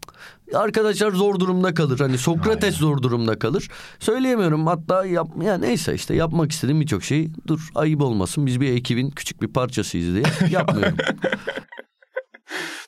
[0.54, 2.00] arkadaşlar zor durumda kalır.
[2.00, 3.70] Hani Sokrates zor durumda kalır.
[4.00, 8.46] Söyleyemiyorum hatta yap ya neyse işte yapmak istediğim birçok şey dur ayıp olmasın.
[8.46, 10.98] Biz bir ekibin küçük bir parçasıyız diye yapmıyorum.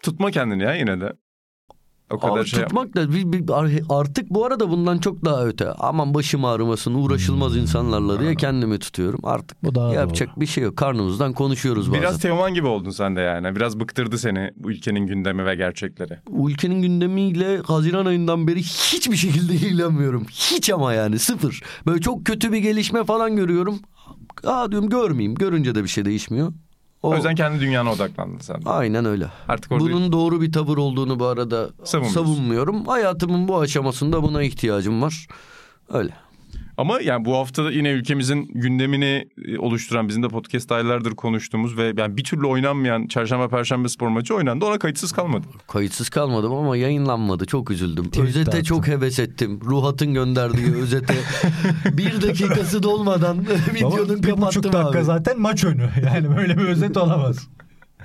[0.04, 1.14] Tutma kendini ya yine de.
[2.12, 3.08] O kadar Abi şey tutmak da
[3.96, 5.72] artık bu arada bundan çok daha öte.
[5.72, 7.62] Aman başım ağrımasın uğraşılmaz Hmm.
[7.62, 9.20] insanlarla diye kendimi tutuyorum.
[9.24, 10.78] Artık Bu daha yapacak bir şey yok.
[10.78, 12.02] Karnımızdan konuşuyoruz bazen.
[12.02, 13.56] Biraz Teoman gibi oldun sen de yani.
[13.56, 16.18] Biraz bıktırdı seni bu ülkenin gündemi ve gerçekleri.
[16.48, 20.26] Ülkenin gündemiyle Haziran ayından beri hiçbir şekilde ilgilenmiyorum.
[20.30, 21.64] Hiç ama yani sıfır.
[21.86, 23.80] Böyle çok kötü bir gelişme falan görüyorum.
[24.44, 25.36] Aa diyorum görmeyeyim.
[25.36, 26.54] Görünce de bir şey değişmiyor.
[27.04, 28.66] O, O yüzden kendi dünyana odaklandın sen.
[28.66, 28.70] de.
[28.70, 29.28] Aynen öyle.
[29.48, 31.70] Artık orada Bunun doğru bir tavır olduğunu bu arada
[32.14, 32.86] savunmuyorum.
[32.86, 35.28] Hayatımın bu aşamasında buna ihtiyacım var.
[35.90, 36.14] Öyle.
[36.78, 41.94] Ama yani bu hafta yine ülkemizin gündemini e, oluşturan bizim de podcast aylardır konuştuğumuz ve
[41.98, 44.66] yani bir türlü oynanmayan çarşamba perşembe spor maçı oynandı.
[44.66, 45.48] Ona kayıtsız kalmadı.
[45.68, 47.46] Kayıtsız kalmadım ama yayınlanmadı.
[47.46, 48.06] Çok üzüldüm.
[48.06, 48.64] Tweet özete attım.
[48.64, 49.60] çok heves ettim.
[49.66, 51.14] Ruhat'ın gönderdiği özete.
[51.86, 55.04] bir dakikası dolmadan videonun bir buçuk kapattım dakika abi.
[55.06, 55.90] zaten maç önü.
[56.06, 57.48] Yani böyle bir özet olamaz.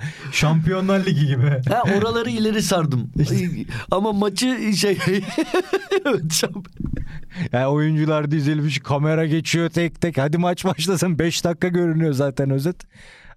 [0.31, 1.61] Şampiyonlar Ligi gibi.
[1.69, 3.11] Ha oraları ileri sardım.
[3.91, 4.97] Ama maçı şey
[7.51, 10.17] Yani oyuncular dizilmiş, kamera geçiyor tek tek.
[10.17, 12.75] Hadi maç başlasın 5 dakika görünüyor zaten özet.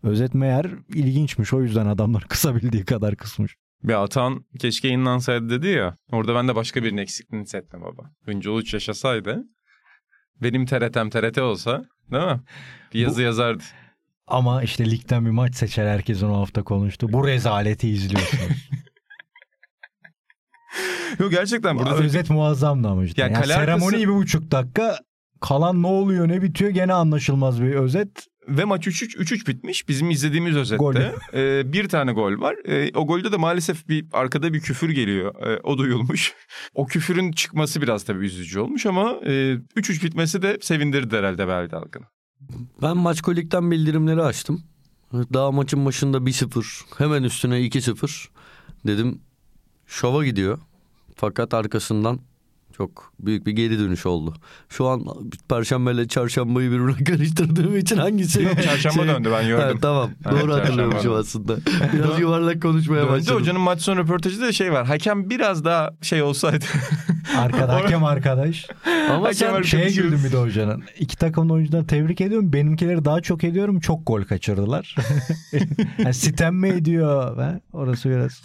[0.02, 1.52] Özet meğer ilginçmiş.
[1.52, 3.57] O yüzden adamlar kısabildiği kadar kısmış.
[3.83, 5.96] Bir Atan keşke yayınlansaydı dedi ya.
[6.12, 8.11] Orada ben de başka birinin eksikliğini hissettim baba.
[8.24, 9.42] Hıncal Uç yaşasaydı.
[10.42, 12.40] Benim TRT'm TRT olsa değil mi?
[12.94, 13.62] Bir yazı yazardı.
[14.26, 17.12] Ama işte ligden bir maç seçer herkesin o hafta konuştu.
[17.12, 18.70] Bu rezaleti izliyorsunuz.
[21.18, 23.22] Yok gerçekten burada özet muazzamdı ama işte.
[23.22, 24.98] Ya Yani kale arkası- seremoni bir buçuk dakika.
[25.40, 28.08] Kalan ne oluyor ne bitiyor gene anlaşılmaz bir özet.
[28.48, 29.88] Ve maç 3-3 3-3 bitmiş.
[29.88, 31.12] Bizim izlediğimiz özette Golü.
[31.34, 32.56] e, bir tane gol var.
[32.64, 35.46] E, o golde de maalesef bir arkada bir küfür geliyor.
[35.46, 36.34] E, o duyulmuş.
[36.74, 39.30] o küfürün çıkması biraz tabii üzücü olmuş ama e,
[39.76, 42.04] 3-3 bitmesi de sevindirdi herhalde Beldi Dalgın.
[42.83, 44.62] Ben maç kolikten bildirimleri açtım.
[45.12, 46.99] Daha maçın başında 1-0.
[46.99, 48.29] Hemen üstüne 2-0.
[48.87, 49.20] Dedim
[49.87, 50.59] şova gidiyor.
[51.16, 52.20] Fakat arkasından
[52.76, 54.34] çok büyük bir geri dönüş oldu.
[54.68, 55.04] Şu an
[55.48, 58.42] Perşembe ile Çarşambayı birbirine karıştırdığım için hangisi?
[58.42, 59.64] Yok, Çarşamba döndü, ben gördüm.
[59.70, 61.56] Evet, tamam Evet, doğru hatırlıyormuşum aslında.
[61.92, 63.40] Biraz yuvarlak konuşmaya Döndü başladım.
[63.40, 64.86] hocanın maç sonu röportajında da şey var.
[64.86, 66.64] Hakem biraz daha şey olsaydı.
[67.36, 68.66] Arkada hakem arkadaş.
[69.10, 70.82] Ama Hakem sen arkadaş- Şeye güldüm bir de hocanın.
[70.98, 72.52] İki takımın oyuncularını tebrik ediyorum.
[72.52, 73.80] Benimkileri daha çok ediyorum.
[73.80, 74.96] Çok gol kaçırdılar.
[75.98, 77.36] yani sitem mi ediyor?
[77.36, 77.60] Ha?
[77.72, 78.42] Orası biraz.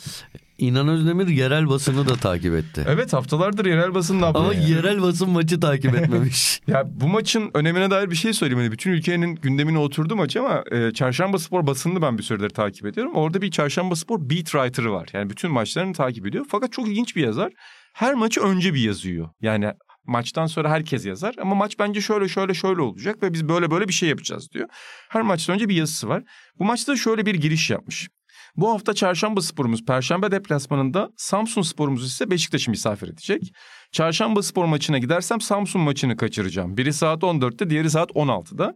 [0.62, 2.86] İnan Özdemir yerel basını da takip etti.
[2.88, 4.46] evet haftalardır yerel basın ne yapıyor?
[4.46, 6.62] Ama yerel basın maçı takip etmemiş.
[6.68, 8.60] Ya bu maçın önemine dair bir şey söyleyeyim.
[8.60, 12.86] Hani bütün ülkenin gündemine oturdu maç ama e, Çarşamba Spor basınını ben bir süredir takip
[12.86, 13.16] ediyorum.
[13.16, 15.10] Orada bir Çarşamba Spor beat writer'ı var.
[15.14, 16.46] Yani bütün maçlarını takip ediyor.
[16.50, 17.52] Fakat çok ilginç bir yazar.
[17.94, 19.30] Her maçı önce bir yazıyor.
[19.42, 19.74] Yani
[20.06, 23.88] maçtan sonra herkes yazar ama maç bence şöyle şöyle şöyle olacak ve biz böyle böyle
[23.88, 24.68] bir şey yapacağız diyor.
[25.10, 26.24] Her maçtan önce bir yazısı var.
[26.60, 28.10] Bu maçta şöyle bir giriş yapmış.
[28.58, 33.54] Bu hafta Çarşamba Spor'umuz Perşembe deplasmanında Samsun Spor'umuz ise Beşiktaş'ı misafir edecek.
[33.92, 36.78] Çarşamba Spor maçına gidersem Samsun maçını kaçıracağım.
[36.78, 38.76] Biri saat 14'te, diğeri saat 16'da.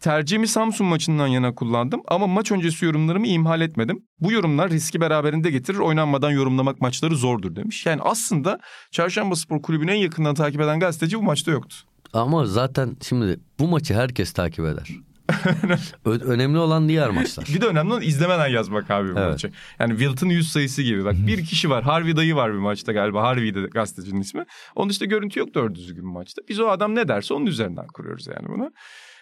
[0.00, 4.06] Tercihimi Samsun maçından yana kullandım ama maç öncesi yorumlarımı ihmal etmedim.
[4.20, 7.86] Bu yorumlar riski beraberinde getirir, oynanmadan yorumlamak maçları zordur demiş.
[7.86, 8.58] Yani aslında
[8.90, 11.76] Çarşamba Spor Kulübü'nü en yakından takip eden gazeteci bu maçta yoktu.
[12.12, 14.88] Ama zaten şimdi bu maçı herkes takip eder.
[16.04, 17.46] Ö- önemli olan diğer maçlar.
[17.54, 19.30] Bir de önemli olan izlemeden yazmak abi bu Evet.
[19.30, 19.50] maçı.
[19.78, 21.04] Yani Wilton yüz sayısı gibi.
[21.04, 21.84] Bak bir kişi var.
[21.84, 23.22] Harvey dayı var bir maçta galiba.
[23.22, 24.44] Harvey de gazetecinin ismi.
[24.74, 26.42] Onun işte görüntü yok doğru düzgün maçta.
[26.48, 28.70] Biz o adam ne derse onun üzerinden kuruyoruz yani bunu.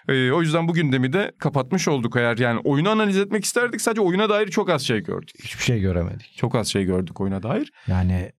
[0.08, 4.00] Ee, o yüzden bu gündemi de kapatmış olduk eğer yani oyunu analiz etmek isterdik sadece
[4.00, 5.34] oyuna dair çok az şey gördük.
[5.44, 6.36] Hiçbir şey göremedik.
[6.36, 7.72] Çok az şey gördük oyuna dair.
[7.86, 8.32] Yani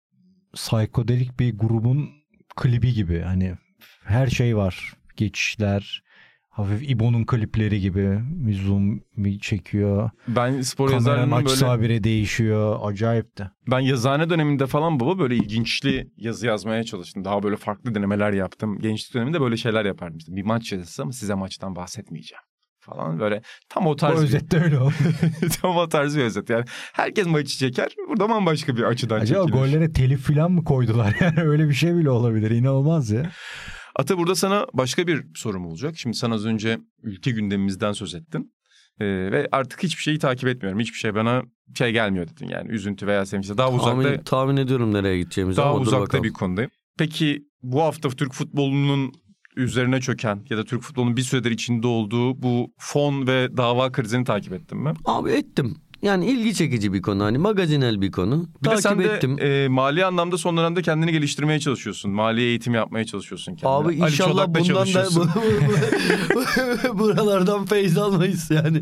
[0.54, 2.10] psikodelik bir grubun
[2.56, 3.20] klibi gibi.
[3.22, 3.54] Hani
[4.06, 4.94] her şey var.
[5.18, 6.04] Geçişler,
[6.54, 8.20] hafif İbo'nun klipleri gibi.
[8.24, 10.10] Bir zoom bir çekiyor.
[10.28, 12.80] Ben spor Kameranın yazarlığının açısı böyle habire değişiyor.
[12.84, 13.50] Acayip de.
[13.72, 17.26] ben yazıhane döneminde falan baba böyle ilginçli yazı yazmaya çalıştım.
[17.26, 18.80] Daha böyle farklı denemeler yaptım.
[18.80, 20.18] Gençlik döneminde böyle şeyler yapardım.
[20.18, 22.42] İşte bir maç yazısı ama size maçtan bahsetmeyeceğim
[22.80, 24.94] falan böyle tam o Bu tarz bir- özette öyle oldu.
[25.62, 26.50] Tam o tarz bir özet.
[26.50, 27.96] Yani herkes maçı çeker.
[28.10, 29.60] Burada bambaşka bir açıdan Acaba çekilir.
[29.60, 31.16] gollere telif falan mı koydular?
[31.22, 32.52] Yani öyle bir şey bile olabilir.
[32.52, 33.32] İnanılmaz ya.
[33.96, 35.98] Ata burada sana başka bir sorum olacak.
[35.98, 38.54] Şimdi sen az önce ülke gündemimizden söz ettin.
[39.00, 40.80] Ee, ve artık hiçbir şeyi takip etmiyorum.
[40.80, 41.44] Hiçbir şey bana
[41.78, 42.72] şey gelmiyor dedin yani.
[42.72, 43.50] Üzüntü veya sevinç.
[43.50, 46.24] Daha tahmin, uzakta, tahmin ediyorum nereye gideceğimizi daha uzakta bakalım.
[46.24, 46.72] bir konudayım.
[46.98, 49.14] Peki bu hafta Türk futbolunun
[49.56, 54.24] üzerine çöken ya da Türk futbolunun bir süredir içinde olduğu bu fon ve dava krizini
[54.26, 54.94] takip ettin mi?
[55.06, 55.76] Abi ettim.
[56.04, 58.48] Yani ilgi çekici bir konu hani magazinel bir konu.
[58.60, 59.38] Bir de Takip sen de ettim.
[59.40, 62.12] e, mali anlamda son dönemde kendini geliştirmeye çalışıyorsun.
[62.12, 63.70] Mali eğitim yapmaya çalışıyorsun kendine.
[63.70, 65.30] Abi Ali inşallah bundan da çalışıyorsun.
[66.94, 68.82] buralardan feyz almayız yani.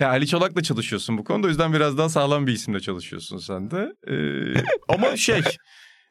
[0.00, 1.46] Ya Ali Çolak'la çalışıyorsun bu konuda.
[1.46, 3.92] O yüzden biraz daha sağlam bir isimle çalışıyorsun sen de.
[4.08, 5.40] Ee, ama şey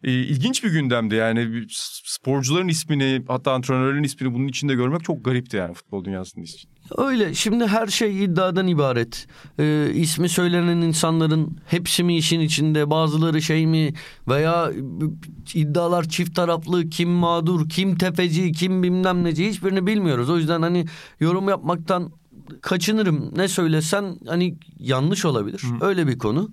[0.03, 1.65] e, ilginç bir gündemdi yani
[2.03, 6.69] sporcuların ismini hatta antrenörlerin ismini bunun içinde görmek çok garipti yani futbol dünyasının için.
[6.97, 9.27] Öyle şimdi her şey iddiadan ibaret.
[9.59, 13.93] Ee, ismi söylenen insanların hepsi mi işin içinde bazıları şey mi
[14.27, 14.71] veya
[15.53, 20.29] iddialar çift taraflı kim mağdur kim tefeci kim bilmem neci hiçbirini bilmiyoruz.
[20.29, 20.85] O yüzden hani
[21.19, 22.11] yorum yapmaktan
[22.61, 23.31] kaçınırım.
[23.35, 25.61] Ne söylesen hani yanlış olabilir.
[25.81, 26.49] Öyle bir konu.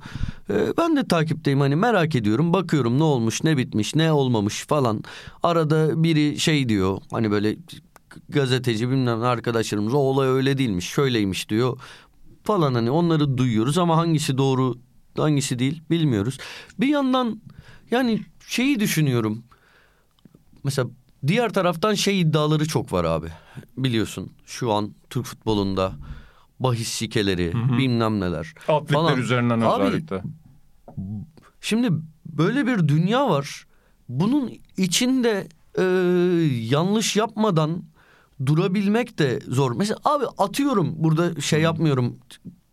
[0.51, 2.53] Ee, ben de takipteyim hani merak ediyorum.
[2.53, 5.05] Bakıyorum ne olmuş, ne bitmiş, ne olmamış falan.
[5.43, 6.99] Arada biri şey diyor.
[7.11, 7.57] Hani böyle
[8.29, 11.79] gazeteci bilmem ne arkadaşlarımız o olay öyle değilmiş, şöyleymiş diyor
[12.47, 14.75] falan hani onları duyuyoruz ama hangisi doğru,
[15.17, 16.39] hangisi değil bilmiyoruz.
[16.81, 17.41] Bir yandan
[17.91, 19.45] yani şeyi düşünüyorum.
[20.65, 20.89] Mesela
[21.27, 23.29] diğer taraftan şey iddiaları çok var abi.
[23.77, 25.93] Biliyorsun şu an Türk futbolunda
[26.61, 28.55] bahis şikeleri, bilmem neler.
[28.69, 29.19] Atletler falan.
[29.19, 30.23] üzerinden Abi, özellikle.
[31.61, 31.89] Şimdi
[32.27, 33.67] böyle bir dünya var.
[34.09, 35.49] Bunun içinde
[35.79, 35.83] e,
[36.61, 37.83] yanlış yapmadan
[38.47, 39.73] durabilmek de zor.
[39.77, 42.19] Mesela abi atıyorum burada şey yapmıyorum.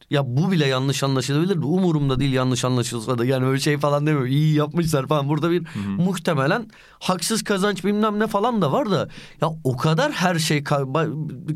[0.09, 1.55] Ya bu bile yanlış anlaşılabilir.
[1.57, 3.25] Umurumda değil yanlış anlaşılsa da.
[3.25, 4.31] Yani öyle şey falan demiyorum.
[4.31, 5.29] İyi yapmışlar falan.
[5.29, 9.09] Burada bir muhtemelen haksız kazanç bilmem ne falan da var da.
[9.41, 10.87] Ya o kadar her şey kar-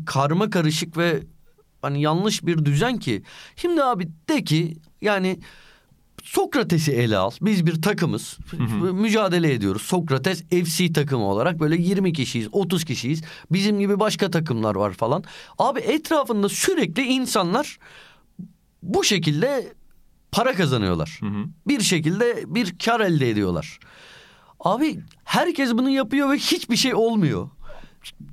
[0.06, 1.22] karma karışık ve
[1.82, 3.22] hani yanlış bir düzen ki.
[3.56, 5.40] Şimdi abi de ki yani
[6.22, 7.30] Sokrates'i ele al.
[7.42, 8.38] Biz bir takımız.
[8.92, 9.82] Mücadele ediyoruz.
[9.82, 13.22] Sokrates FC takımı olarak böyle 20 kişiyiz, 30 kişiyiz.
[13.52, 15.24] Bizim gibi başka takımlar var falan.
[15.58, 17.78] Abi etrafında sürekli insanlar
[18.82, 19.72] bu şekilde
[20.32, 21.20] para kazanıyorlar.
[21.66, 23.78] Bir şekilde bir kar elde ediyorlar.
[24.60, 27.48] Abi herkes bunu yapıyor ve hiçbir şey olmuyor.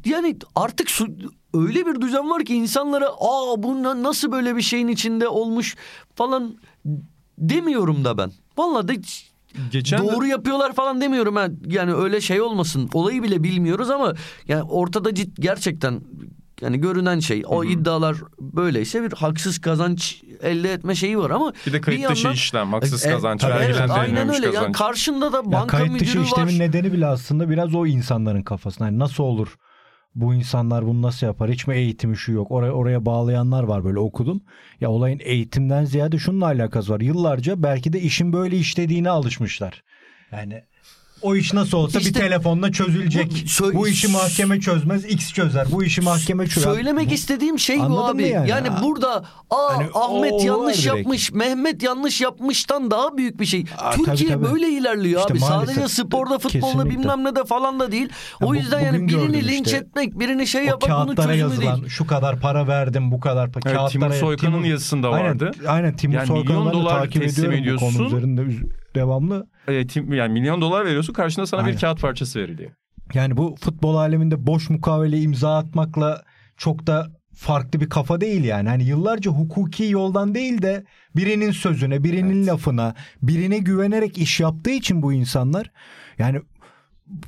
[0.06, 1.16] Yani artık su-
[1.54, 5.76] öyle bir düzen var ki insanlara aa bu na- nasıl böyle bir şeyin içinde olmuş
[6.16, 6.58] falan
[7.38, 8.32] demiyorum da ben.
[8.58, 8.96] Vallahi de
[9.72, 11.58] Geçen de- doğru yapıyorlar falan demiyorum ben.
[11.68, 12.90] Yani öyle şey olmasın.
[12.94, 14.14] Olayı bile bilmiyoruz ama
[14.48, 16.02] yani ortada cid, gerçekten
[16.62, 21.74] yani görünen şey o iddialar böyleyse bir haksız kazanç elde etme şeyi var ama bir
[21.74, 24.46] de kayıt dışı yandan- işlem, haksız E, kazanç, tabii, evet, aynen öyle.
[24.46, 24.78] Yani kazanç.
[24.78, 26.26] karşında da Ya banka kayıt dışı var.
[26.26, 28.86] işlemin nedeni bile aslında biraz o insanların kafasında.
[28.86, 29.56] Yani nasıl olur
[30.16, 31.52] bu insanlar bunu nasıl yapar?
[31.52, 32.52] Hiç mi eğitimi şu yok?
[32.52, 34.42] Oraya, oraya bağlayanlar var böyle okudum.
[34.82, 37.02] Ya olayın eğitimden ziyade şununla alakası var.
[37.02, 39.84] Yıllarca belki de işin böyle işlediğine alışmışlar.
[40.32, 40.64] Yani
[41.22, 43.46] o iş nasıl olsa İşte bir telefonla çözülecek.
[43.62, 45.68] bu- Bu, işi mahkeme çözmez, X çözer.
[45.72, 46.72] Bu işi mahkeme çözer.
[46.74, 48.22] Söylemek Bu- istediğim şey bu Anladın abi.
[48.22, 48.68] mı Yani, yani?
[48.84, 49.16] burada
[49.50, 50.98] aa Hani o- Ahmet o var yanlış direkt.
[50.98, 53.66] yapmış, Mehmet yanlış yapmıştan daha büyük bir şey.
[53.78, 54.54] Aa, Türkiye tabii, tabii.
[54.54, 55.40] böyle ilerliyor İşte abi.
[55.40, 55.76] maalesef.
[55.76, 56.90] Sadece sporda, futbolda Kesinlikle.
[57.00, 58.10] bilmem ne de falan da değil.
[58.42, 59.78] Ya o bu- yüzden yani birini linç işte.
[59.78, 61.90] etmek, birini şey o yapmak bunun çözümü yazılan değil.
[61.90, 63.70] şu kadar para verdim bu kadar para.
[63.82, 65.52] Evet, Timur Soykan'ın yazısında aynen, vardı.
[65.68, 69.48] Aynen Timur Yani Soykan'ı takip ediyorum bu konu üzerinde üz- devamlı.
[69.68, 71.80] E, tim- yani milyon dolar veriyorsun karşında sana bir Aynen.
[71.80, 72.72] kağıt parçası veriliyor.
[73.14, 76.22] Yani bu futbol aleminde boş mukavele imza atmakla
[76.58, 78.70] çok da farklı bir kafa değil yani.
[78.70, 80.84] Hani yıllarca hukuki yoldan değil de
[81.16, 85.72] birinin sözüne, birinin lafına, birine güvenerek iş yaptığı için bu insanlar
[86.18, 86.42] yani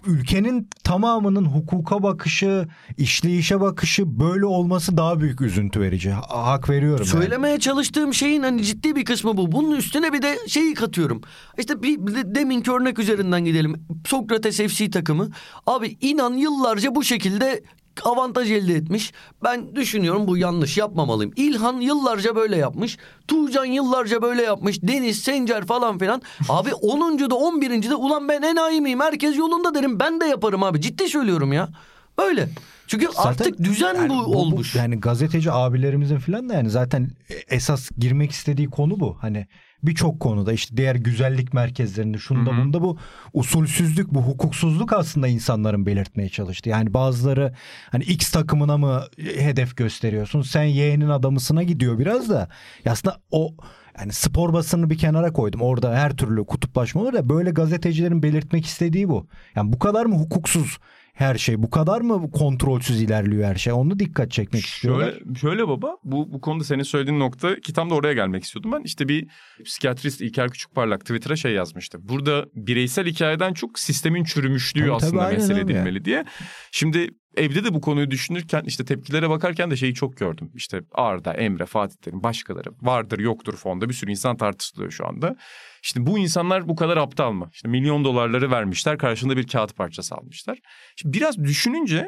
[0.05, 6.11] ülkenin tamamının hukuka bakışı, işleyişe bakışı böyle olması daha büyük üzüntü verici.
[6.11, 7.05] Ha- Hak veriyorum.
[7.13, 7.23] yani.
[7.23, 9.51] Söylemeye çalıştığım şeyin hani ciddi bir kısmı bu.
[9.51, 11.21] Bunun üstüne bir de şeyi katıyorum.
[11.57, 13.85] İşte bir bir de deminki örnek üzerinden gidelim.
[14.05, 15.29] Sokrates FC takımı.
[15.67, 17.63] Abi inan yıllarca bu şekilde
[18.05, 19.13] avantaj elde etmiş.
[19.43, 21.33] Ben düşünüyorum bu yanlış yapmamalıyım.
[21.35, 22.97] İlhan yıllarca böyle yapmış.
[23.27, 24.81] Tuğcan yıllarca böyle yapmış.
[24.81, 26.21] Deniz, Sencer falan filan.
[26.49, 27.19] Abi 10.
[27.29, 27.89] da 11.
[27.89, 28.99] de ulan ben enayi miyim?
[28.99, 29.99] Herkes yolunda derim.
[29.99, 30.81] Ben de yaparım abi.
[30.81, 31.69] Ciddi söylüyorum ya.
[32.17, 32.49] Böyle.
[32.87, 34.75] Çünkü Zaten artık düzen yani bu, olmuş.
[34.75, 37.09] yani gazeteci abilerimizin falan da yani zaten
[37.49, 39.17] esas girmek istediği konu bu.
[39.21, 39.47] Hani
[39.83, 42.97] birçok konuda işte diğer güzellik merkezlerinde şunda bunda bu
[43.33, 46.69] usulsüzlük bu hukuksuzluk aslında insanların belirtmeye çalıştı.
[46.69, 47.53] Yani bazıları
[47.91, 52.49] hani X takımına mı hedef gösteriyorsun sen Y'nin adamısına gidiyor biraz da
[52.85, 53.55] aslında o
[53.99, 55.61] yani spor basını bir kenara koydum.
[55.61, 59.27] Orada her türlü kutuplaşma olur da böyle gazetecilerin belirtmek istediği bu.
[59.55, 60.77] Yani bu kadar mı hukuksuz
[61.17, 61.63] her şey?
[61.63, 63.73] Bu kadar mı kontrolsüz ilerliyor her şey?
[63.73, 65.11] Onu dikkat çekmek istiyorlar.
[65.11, 68.71] Şöyle, şöyle baba bu, bu konuda senin söylediğin nokta ki tam da oraya gelmek istiyordum
[68.71, 68.81] ben.
[68.83, 69.27] İşte bir
[69.65, 71.97] psikiyatrist İlker Küçükparlak Twitter'a şey yazmıştı.
[72.01, 76.25] Burada bireysel hikayeden çok sistemin çürümüşlüğü Tabii, tabii, aslında aynen mesele edilmeli diye.
[76.71, 80.51] Şimdi evde de bu konuyu düşünürken işte tepkilere bakarken de şeyi çok gördüm.
[80.55, 85.35] İşte Arda, Emre, Fatih Terim, başkaları vardır yoktur fonda bir sürü insan tartışılıyor şu anda.
[85.83, 87.49] İşte bu insanlar bu kadar aptal mı?
[87.53, 90.59] İşte milyon dolarları vermişler karşında bir kağıt parçası almışlar.
[90.95, 92.07] Şimdi biraz düşününce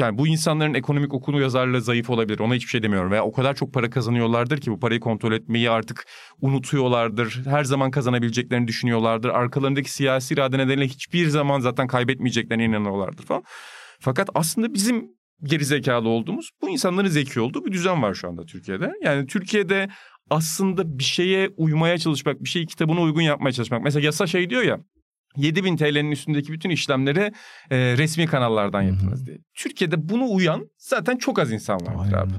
[0.00, 2.38] yani bu insanların ekonomik okunu yazarlığı zayıf olabilir.
[2.38, 3.10] Ona hiçbir şey demiyorum.
[3.10, 6.06] Veya o kadar çok para kazanıyorlardır ki bu parayı kontrol etmeyi artık
[6.40, 7.42] unutuyorlardır.
[7.44, 9.28] Her zaman kazanabileceklerini düşünüyorlardır.
[9.28, 13.42] Arkalarındaki siyasi irade nedeniyle hiçbir zaman zaten kaybetmeyeceklerine inanıyorlardır falan.
[14.00, 15.08] Fakat aslında bizim
[15.42, 18.92] gerizekalı olduğumuz bu insanların zeki olduğu bir düzen var şu anda Türkiye'de.
[19.02, 19.88] Yani Türkiye'de
[20.30, 23.82] aslında bir şeye uymaya çalışmak, bir şeyi kitabına uygun yapmaya çalışmak.
[23.82, 24.80] Mesela yasa şey diyor ya
[25.36, 27.32] 7000 TL'nin üstündeki bütün işlemleri
[27.70, 29.38] e, resmi kanallardan yapınız diye.
[29.54, 32.26] Türkiye'de bunu uyan zaten çok az insan vardır Aynen.
[32.26, 32.32] abi.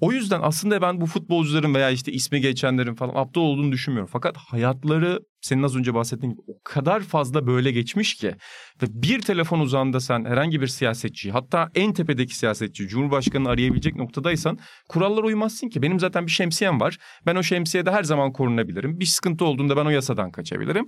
[0.00, 4.10] O yüzden aslında ben bu futbolcuların veya işte ismi geçenlerin falan aptal olduğunu düşünmüyorum.
[4.12, 8.34] Fakat hayatları senin az önce bahsettiğin gibi o kadar fazla böyle geçmiş ki
[8.82, 14.58] ve bir telefon uzağında sen herhangi bir siyasetçiyi hatta en tepedeki siyasetçi Cumhurbaşkanı'nı arayabilecek noktadaysan
[14.88, 15.82] kurallara uymazsın ki.
[15.82, 16.98] Benim zaten bir şemsiyem var.
[17.26, 19.00] Ben o şemsiyede her zaman korunabilirim.
[19.00, 20.86] Bir sıkıntı olduğunda ben o yasadan kaçabilirim.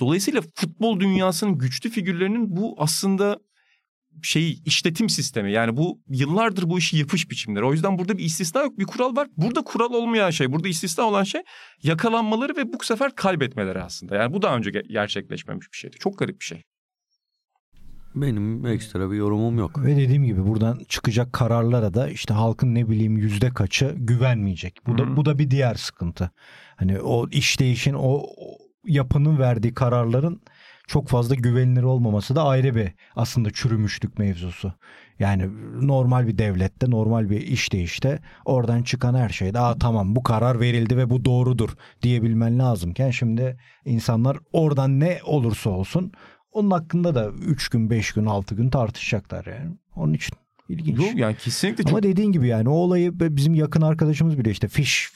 [0.00, 3.38] Dolayısıyla futbol dünyasının güçlü figürlerinin bu aslında
[4.22, 7.64] şey işletim sistemi yani bu yıllardır bu işi yapış biçimleri.
[7.64, 9.28] O yüzden burada bir istisna yok bir kural var.
[9.36, 11.42] Burada kural olmayan şey burada istisna olan şey
[11.82, 14.16] yakalanmaları ve bu sefer kaybetmeleri aslında.
[14.16, 15.96] Yani bu daha önce ge- gerçekleşmemiş bir şeydi.
[15.98, 16.62] Çok garip bir şey.
[18.14, 19.84] Benim ekstra bir yorumum yok.
[19.84, 24.80] Ve dediğim gibi buradan çıkacak kararlara da işte halkın ne bileyim yüzde kaçı güvenmeyecek.
[24.86, 26.30] Bu da bu da bir diğer sıkıntı.
[26.76, 30.42] Hani o işleyişin o, o yapının verdiği kararların
[30.86, 34.72] çok fazla güvenilir olmaması da ayrı bir aslında çürümüşlük mevzusu.
[35.18, 35.48] Yani
[35.86, 40.96] normal bir devlette, normal bir işleyişte oradan çıkan her şeyde Aa, tamam bu karar verildi
[40.96, 41.70] ve bu doğrudur
[42.02, 46.12] diyebilmen lazımken şimdi insanlar oradan ne olursa olsun
[46.52, 49.76] onun hakkında da 3 gün, 5 gün, 6 gün tartışacaklar yani.
[49.96, 50.36] Onun için
[50.68, 50.98] ilginç.
[50.98, 54.68] Yok yani kesinlikle çok Ama dediğin gibi yani o olayı bizim yakın arkadaşımız bile işte
[54.68, 55.10] fiş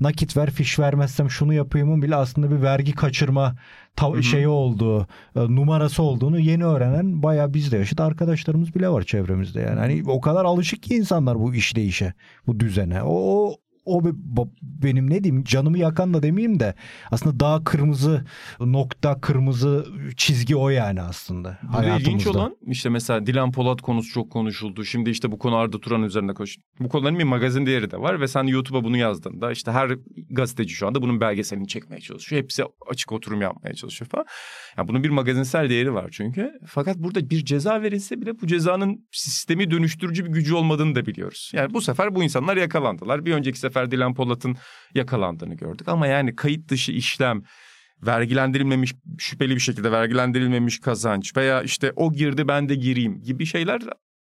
[0.00, 3.56] nakit ver fiş vermezsem şunu yapayımın bile aslında bir vergi kaçırma
[3.96, 4.22] ta- hı.
[4.22, 5.02] şeyi olduğu
[5.36, 9.78] e, numarası olduğunu yeni öğrenen bayağı bizde yaşıt arkadaşlarımız bile var çevremizde yani.
[9.78, 12.14] Hani o kadar alışık ki insanlar bu işleyişe
[12.46, 14.02] bu düzene o, o o
[14.62, 16.74] benim ne diyeyim canımı yakan da demeyeyim de
[17.10, 18.24] aslında daha kırmızı
[18.60, 21.58] nokta kırmızı çizgi o yani aslında.
[21.62, 24.84] Burada ilginç olan işte mesela Dilan Polat konusu çok konuşuldu.
[24.84, 26.56] Şimdi işte bu konu Arda Turan üzerine koş.
[26.80, 29.90] Bu konuların bir magazin değeri de var ve sen YouTube'a bunu yazdığında işte her
[30.30, 32.42] gazeteci şu anda bunun belgeselini çekmeye çalışıyor.
[32.42, 34.24] Hepsi açık oturum yapmaya çalışıyor falan.
[34.78, 36.52] Yani bunun bir magazinsel değeri var çünkü.
[36.66, 41.52] Fakat burada bir ceza verilse bile bu cezanın sistemi dönüştürücü bir gücü olmadığını da biliyoruz.
[41.54, 43.24] Yani bu sefer bu insanlar yakalandılar.
[43.24, 44.56] Bir önceki sefer Dilan Polat'ın
[44.94, 45.88] yakalandığını gördük.
[45.88, 47.42] Ama yani kayıt dışı işlem
[48.06, 53.80] vergilendirilmemiş şüpheli bir şekilde vergilendirilmemiş kazanç veya işte o girdi ben de gireyim gibi şeyler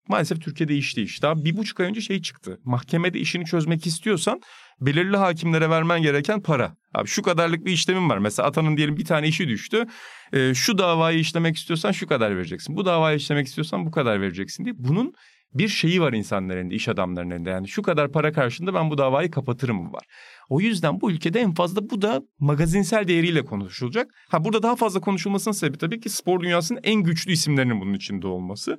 [0.09, 1.18] maalesef Türkiye'de iş değil.
[1.22, 2.61] Daha bir buçuk ay önce şey çıktı.
[2.64, 4.40] Mahkemede işini çözmek istiyorsan
[4.81, 6.76] belirli hakimlere vermen gereken para.
[6.94, 8.18] Abi şu kadarlık bir işlemin var.
[8.18, 9.87] Mesela Atan'ın diyelim bir tane işi düştü.
[10.33, 12.76] Ee, şu davayı işlemek istiyorsan şu kadar vereceksin.
[12.76, 14.74] Bu davayı işlemek istiyorsan bu kadar vereceksin diye.
[14.78, 15.12] Bunun
[15.54, 17.50] bir şeyi var insanların iş adamlarının elinde.
[17.50, 20.04] Yani şu kadar para karşılığında ben bu davayı kapatırım var.
[20.48, 24.10] O yüzden bu ülkede en fazla bu da magazinsel değeriyle konuşulacak.
[24.28, 28.26] Ha burada daha fazla konuşulmasının sebebi tabii ki spor dünyasının en güçlü isimlerinin bunun içinde
[28.26, 28.78] olması.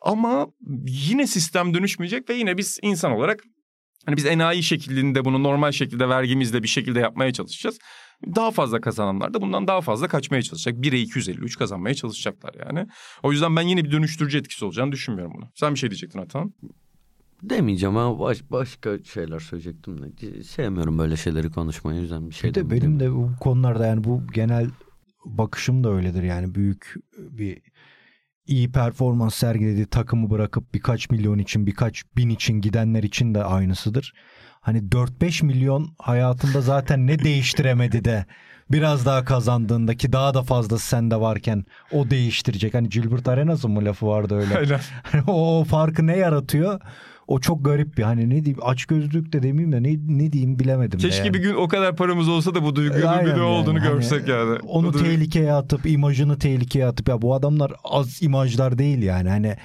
[0.00, 0.46] Ama
[0.86, 3.44] yine sistem dönüşmeyecek ve yine biz insan olarak
[4.06, 7.78] hani biz enayi şeklinde bunu normal şekilde vergimizle bir şekilde yapmaya çalışacağız.
[8.26, 10.74] Daha fazla kazananlar da bundan daha fazla kaçmaya çalışacak.
[10.84, 12.86] 1'e 253 kazanmaya çalışacaklar yani.
[13.22, 15.48] O yüzden ben yine bir dönüştürücü etkisi olacağını düşünmüyorum bunu.
[15.54, 16.54] Sen bir şey diyecektin Atan.
[17.42, 20.42] Demeyeceğim ama baş, başka şeyler söyleyecektim de.
[20.42, 24.04] Sevmiyorum böyle şeyleri konuşmayı o yüzden bir şey Bir de benim de bu konularda yani
[24.04, 24.70] bu genel
[25.24, 27.58] bakışım da öyledir yani büyük bir
[28.46, 34.14] iyi performans sergilediği takımı bırakıp birkaç milyon için birkaç bin için gidenler için de aynısıdır.
[34.60, 38.24] Hani 4-5 milyon hayatında zaten ne değiştiremedi de
[38.70, 42.74] biraz daha kazandığındaki daha da fazlası sende varken o değiştirecek.
[42.74, 44.58] Hani Gilbert Arenas'ın mı lafı vardı öyle.
[44.58, 44.80] Aynen.
[45.02, 46.80] Hani o, o farkı ne yaratıyor?
[47.26, 50.58] O çok garip bir hani ne diyeyim aç gözlük de demeyeyim de ne, ne diyeyim
[50.58, 51.34] bilemedim Keşke yani.
[51.34, 53.42] bir gün o kadar paramız olsa da bu duygunun Aynen bir ne yani.
[53.42, 54.58] olduğunu Hani görsek yani.
[54.62, 59.56] Onu tehlikeye atıp imajını tehlikeye atıp ya bu adamlar az imajlar değil yani hani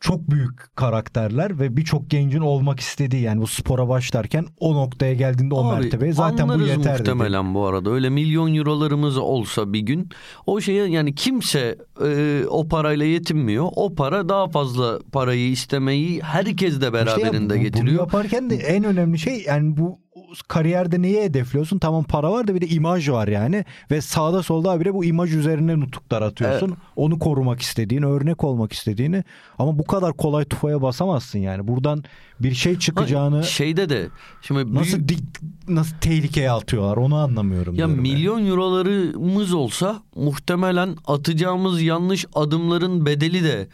[0.00, 5.54] çok büyük karakterler ve birçok gencin olmak istediği yani bu spora başlarken o noktaya geldiğinde
[5.54, 6.88] o Abi, mertebeye zaten bu yeter dedi.
[7.10, 7.90] muhtemelen bu arada.
[7.90, 10.08] Öyle milyon eurolarımız olsa bir gün
[10.46, 13.66] o şeye yani kimse e, o parayla yetinmiyor.
[13.76, 17.98] O para daha fazla parayı istemeyi herkes de İşte ya beraberinde bu- Bunu getiriyor.
[18.00, 20.03] yaparken de en önemli şey yani bu
[20.42, 21.78] kariyerde neyi hedefliyorsun?
[21.78, 23.64] Tamam para var da bir de imaj var yani.
[23.90, 26.76] Ve sağda solda habire bu imaj üzerine nutuklar atıyorsun.
[26.96, 29.24] Onu korumak istediğini, örnek olmak istediğini.
[29.58, 31.68] Ama bu kadar kolay tufaya basamazsın yani.
[31.68, 32.04] Buradan
[32.40, 34.08] bir şey çıkacağını Ha, şeyde de
[34.42, 35.24] şimdi nasıl büyük- dik,
[35.68, 37.74] nasıl tehlikeye atıyorlar onu anlamıyorum.
[37.74, 43.68] ya milyon eurolarımız olsa muhtemelen atacağımız yanlış adımların bedeli de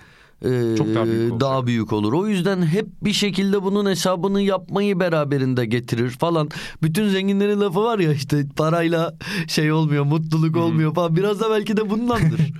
[0.44, 1.40] e, Çok daha büyük olacak.
[1.40, 2.12] daha büyük olur.
[2.12, 6.48] O yüzden hep bir şekilde bunun hesabını yapmayı beraberinde getirir falan.
[6.82, 9.14] Bütün zenginlerin lafı var ya işte parayla
[9.48, 11.16] şey olmuyor, mutluluk olmuyor falan.
[11.16, 12.40] Biraz da belki de bundandır.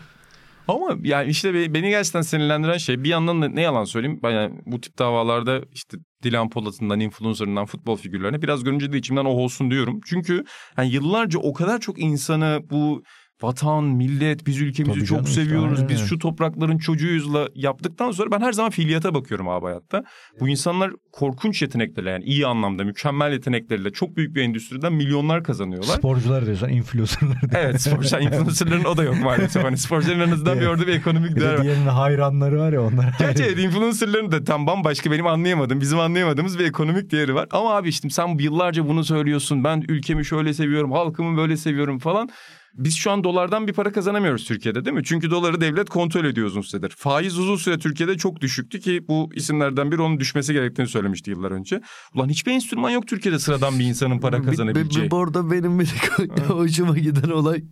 [0.69, 4.31] Ama yani işte be- beni gerçekten sinirlendiren şey bir yandan da ne yalan söyleyeyim ben
[4.31, 9.29] yani bu tip davalarda işte Dilan Polat'ından, influencer'ından futbol figürlerine biraz görünce de içimden o
[9.29, 10.01] olsun diyorum.
[10.07, 10.45] Çünkü
[10.79, 13.03] yani yıllarca o kadar çok insanı bu
[13.43, 18.31] vatan, millet, biz ülkemizi Tabii çok işte, seviyoruz, aynen biz şu toprakların çocuğuyuzla yaptıktan sonra
[18.31, 20.05] ben her zaman fiiliyata bakıyorum abi hayatta.
[20.41, 25.97] Bu insanlar korkunç yeteneklerle yani iyi anlamda mükemmel yetenekleriyle çok büyük bir endüstriden milyonlar kazanıyorlar.
[25.97, 27.59] Sporcular diyorsan influencerlar diyorsun.
[27.59, 29.65] Evet sporcular influencerların o da yok maalesef.
[29.65, 31.63] Hani sporcuların en azından bir orada bir ekonomik değer de var.
[31.63, 33.17] diğerinin hayranları var ya onlar.
[33.19, 37.47] Gerçi evet influencerların da tam bambaşka benim anlayamadığım, bizim anlayamadığımız bir ekonomik değeri var.
[37.51, 39.65] Ama abi işte sen yıllarca bunu söylüyorsun.
[39.65, 42.29] Ben ülkemi şöyle seviyorum, halkımı böyle seviyorum falan.
[42.75, 45.03] Biz şu an dolardan bir para kazanamıyoruz Türkiye'de değil mi?
[45.05, 46.91] Çünkü doları devlet kontrol ediyor uzun süredir.
[46.97, 51.51] Faiz uzun süre Türkiye'de çok düşüktü ki bu isimlerden biri onun düşmesi gerektiğini söylemişti yıllar
[51.51, 51.81] önce.
[52.15, 55.07] Ulan hiçbir enstrüman yok Türkiye'de sıradan bir insanın para Bir- bir- kazanabileceği.
[55.07, 55.87] bir- Bu arada benim bir
[56.49, 57.63] hoşuma giden olay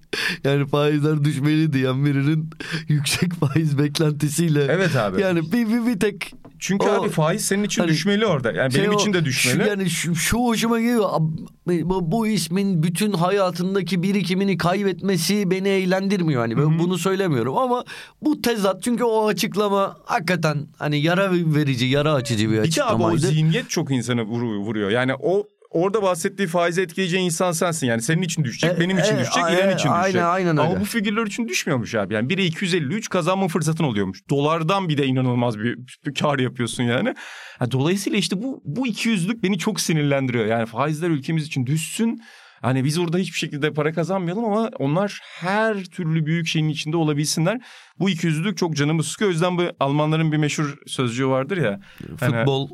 [0.45, 2.51] yani faizler düşmeli diyen birinin
[2.89, 4.67] yüksek faiz beklentisiyle.
[4.71, 5.21] Evet abi.
[5.21, 8.53] Yani bir, bir, bir tek Çünkü o- abi faiz senin için hani düşmeli orada.
[8.53, 9.69] Yani şey benim o- için de şu- düşmeli.
[9.69, 11.05] yani şu, şu hoşuma gidiyor.
[11.11, 11.49] Ab-
[11.85, 16.41] Bu, bu ismin bütün hayatındaki birikimini kaybetmesi beni eğlendirmiyor.
[16.41, 17.85] Hani ben bunu söylemiyorum ama
[18.23, 22.63] bu tezat çünkü o açıklama hakikaten hani yara verici, yara açıcı bir Bir de abi
[22.63, 23.19] o açıklamaydı.
[23.27, 24.91] zihniyet çok insanı vuruyor, vuruyor.
[24.91, 27.87] Yani o orada bahsettiği faizi etkileyeceği insan sensin.
[27.87, 30.23] Yani senin için düşecek, E, benim için e, düşecek, e, için aynen, düşecek.
[30.23, 30.81] aynen Ama öyle.
[30.81, 32.15] bu figürler için düşmüyormuş abi.
[32.15, 34.19] Yani biri 253 kazanma fırsatın oluyormuş.
[34.31, 37.15] Dolardan bir de inanılmaz bir, bir kar yapıyorsun yani.
[37.59, 40.47] Ha, dolayısıyla işte bu bu 200'lük beni çok sinirlendiriyor.
[40.47, 42.21] Yani faizler ülkemiz için düşsün.
[42.63, 47.61] Hani biz orada hiçbir şekilde para kazanmayalım ama onlar her türlü büyük şeyin içinde olabilsinler.
[47.99, 49.29] Bu 200'lük çok canımı sıkıyor.
[49.29, 51.81] O yüzden bu Almanların bir meşhur sözcüğü vardır ya.
[52.21, 52.69] Hani- Futbol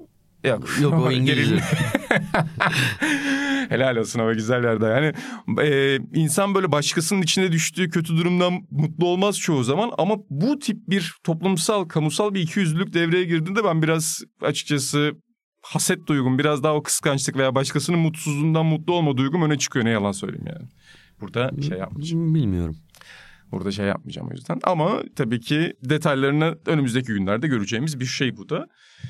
[0.44, 0.68] Yok.
[0.80, 1.56] yok o İngilizce.
[3.68, 4.86] Helal olsun ama güzel yerde.
[4.86, 5.12] Yani
[5.68, 9.90] e, insan böyle başkasının içine düştüğü kötü durumdan mutlu olmaz çoğu zaman.
[9.98, 15.12] Ama bu tip bir toplumsal, kamusal bir ikiyüzlülük devreye girdiğinde ben biraz açıkçası
[15.62, 19.84] haset duygum, biraz daha o kıskançlık veya başkasının mutsuzluğundan mutlu olma duygum öne çıkıyor.
[19.84, 20.68] Ne yalan söyleyeyim yani.
[21.20, 22.34] Burada şey yapmayacağım.
[22.34, 22.76] Bilmiyorum.
[23.54, 24.60] Burada şey yapmayacağım o yüzden.
[24.64, 28.66] Ama tabii ki detaylarını önümüzdeki günlerde göreceğimiz bir şey bu da.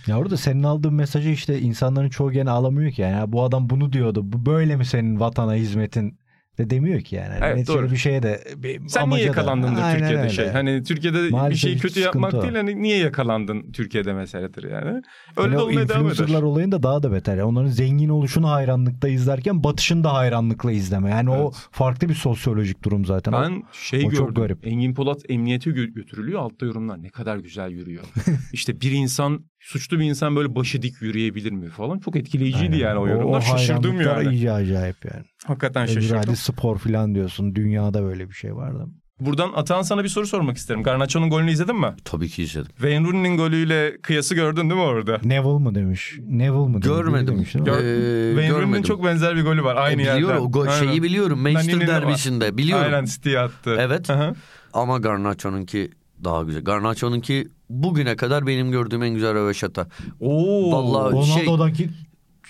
[0.06, 3.12] Ya orada senin aldığın mesajı işte insanların çoğu gene alamıyor ki yani.
[3.12, 4.20] Ya bu adam bunu diyordu.
[4.24, 6.18] Bu böyle mi senin vatana hizmetin
[6.58, 7.34] de demiyor ki yani.
[7.42, 7.90] Evet, Neticede doğru.
[7.90, 10.28] bir şeye de bir Sen niye da- yakalandın da Türkiye'de öyle.
[10.30, 10.48] şey.
[10.48, 12.42] Hani Türkiye'de bir Maalesef şeyi hiç kötü yapmak o.
[12.42, 12.54] değil.
[12.54, 15.02] Hani niye yakalandın Türkiye'de meseledir yani.
[15.36, 16.42] Öyle Hele de o olmaya devam eder.
[16.42, 17.32] olayında daha da beter.
[17.36, 21.10] Yani onların zengin oluşunu hayranlıkla izlerken batışını da hayranlıkla izleme.
[21.10, 21.68] Yani o Evet.
[21.70, 23.32] farklı bir sosyolojik durum zaten.
[23.32, 24.34] O- Ben şey o çok gördüm.
[24.42, 24.66] garip.
[24.66, 26.40] Engin Polat emniyete gö- götürülüyor.
[26.40, 28.04] Altta yorumlar ne kadar güzel yürüyor.
[28.52, 31.98] işte bir insan suçlu bir insan böyle başı dik yürüyebilir mi falan.
[31.98, 32.78] Çok etkileyiciydi Aynen.
[32.78, 33.40] yani o yorumlar.
[33.40, 34.34] Şaşırdım hayranlıklar yani.
[34.34, 35.24] iyice acayip yani.
[35.46, 36.16] Hakikaten Öbür şaşırdım.
[36.26, 37.54] hadi spor falan diyorsun.
[37.54, 38.86] Dünyada böyle bir şey var da.
[39.20, 40.82] Buradan Atan sana bir soru sormak isterim.
[40.82, 41.86] Garnacho'nun golünü izledin mi?
[42.04, 42.70] Tabii ki izledim.
[42.76, 45.20] Wayne Rooney'nin golüyle kıyası gördün değil mi orada?
[45.24, 46.14] Neville mı demiş?
[46.28, 46.86] Neville mı demiş?
[46.86, 47.26] Görmedim.
[47.34, 47.70] Demiş, değil mi?
[47.70, 49.76] Gör- Ee, Wayne Rooney'nin çok benzer bir golü var.
[49.76, 50.18] Aynı E, yerden.
[50.22, 50.84] biliyorum, o gol- Aynen.
[50.86, 51.38] şeyi biliyorum.
[51.40, 52.02] Manchester Nani'nin var.
[52.02, 52.84] derbisinde biliyorum.
[52.84, 53.76] Aynen City'ye attı.
[53.80, 54.10] Evet.
[54.10, 54.34] Aha.
[54.72, 55.90] Ama Garnacho'nunki
[56.24, 56.64] daha güzel.
[56.64, 57.48] Garnacho'nunki
[57.82, 59.86] bugüne kadar benim gördüğüm en güzel röveşata.
[60.20, 60.72] Oo.
[60.72, 61.90] Vallahi- şey- Ronaldo'daki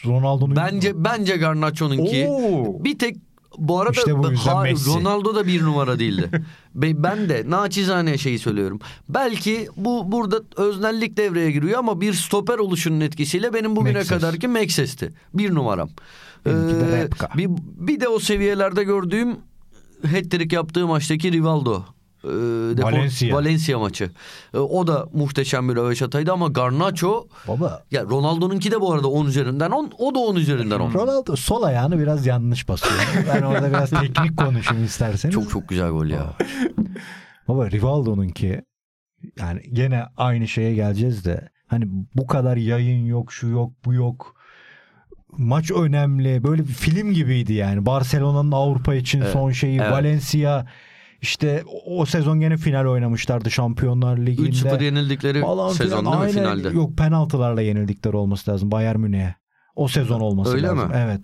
[0.07, 2.85] Ronaldo'nun Bence bence Garnacho'nunki Oo.
[2.85, 3.17] bir tek
[3.59, 4.65] bu arada İşte bu ha-.
[4.87, 6.31] Ronaldo da bir numara değildi.
[6.75, 8.81] Be- ben de naçizane şeyi söylüyorum.
[9.09, 14.09] Belki bu burada öznellik devreye giriyor ama bir stoper oluşunun etkisiyle benim bugüne Maxes.
[14.09, 15.13] kadarki Maxes'ti.
[15.35, 15.91] Bir numaram.
[16.47, 17.49] Benimki Ee, bir,
[17.87, 19.31] bir de o seviyelerde gördüğüm
[20.03, 21.83] hat-trick yaptığı maçtaki Rivaldo.
[22.25, 23.37] Ee, Depor- Valencia.
[23.37, 24.11] Valencia maçı.
[24.55, 29.27] Ee, o da muhteşem bir röveşataydı ama Garnacho Baba ya Ronaldo'nunki de bu arada 10
[29.27, 29.93] üzerinden 10.
[29.99, 30.95] O da 10 üzerinden 10.
[30.95, 32.95] Ronaldo sol ayağını biraz yanlış basıyor.
[33.35, 35.35] Ben orada biraz teknik konuşayım isterseniz.
[35.35, 36.33] Çok çok güzel gol ya.
[37.49, 38.63] Baba Rivaldo'nunki
[39.39, 44.35] yani gene aynı şeye geleceğiz de hani bu kadar yayın yok şu yok bu yok
[45.39, 49.93] maç önemli böyle bir film gibiydi yani Barcelona'nın Avrupa için Evet, son şeyi evet.
[49.93, 50.67] Valencia
[51.25, 56.05] işte o, o sezon gene final oynamışlardı Şampiyonlar Ligi'nde 3-0 yenildikleri falan sezon filan.
[56.05, 56.59] değil mi Aynen.
[56.63, 56.77] finalde?
[56.77, 59.35] Yok penaltılarla yenildikleri olması lazım Bayern Münih'e.
[59.77, 60.89] O sezon olması Öyle lazım.
[60.89, 60.95] mi?
[60.97, 61.21] Evet.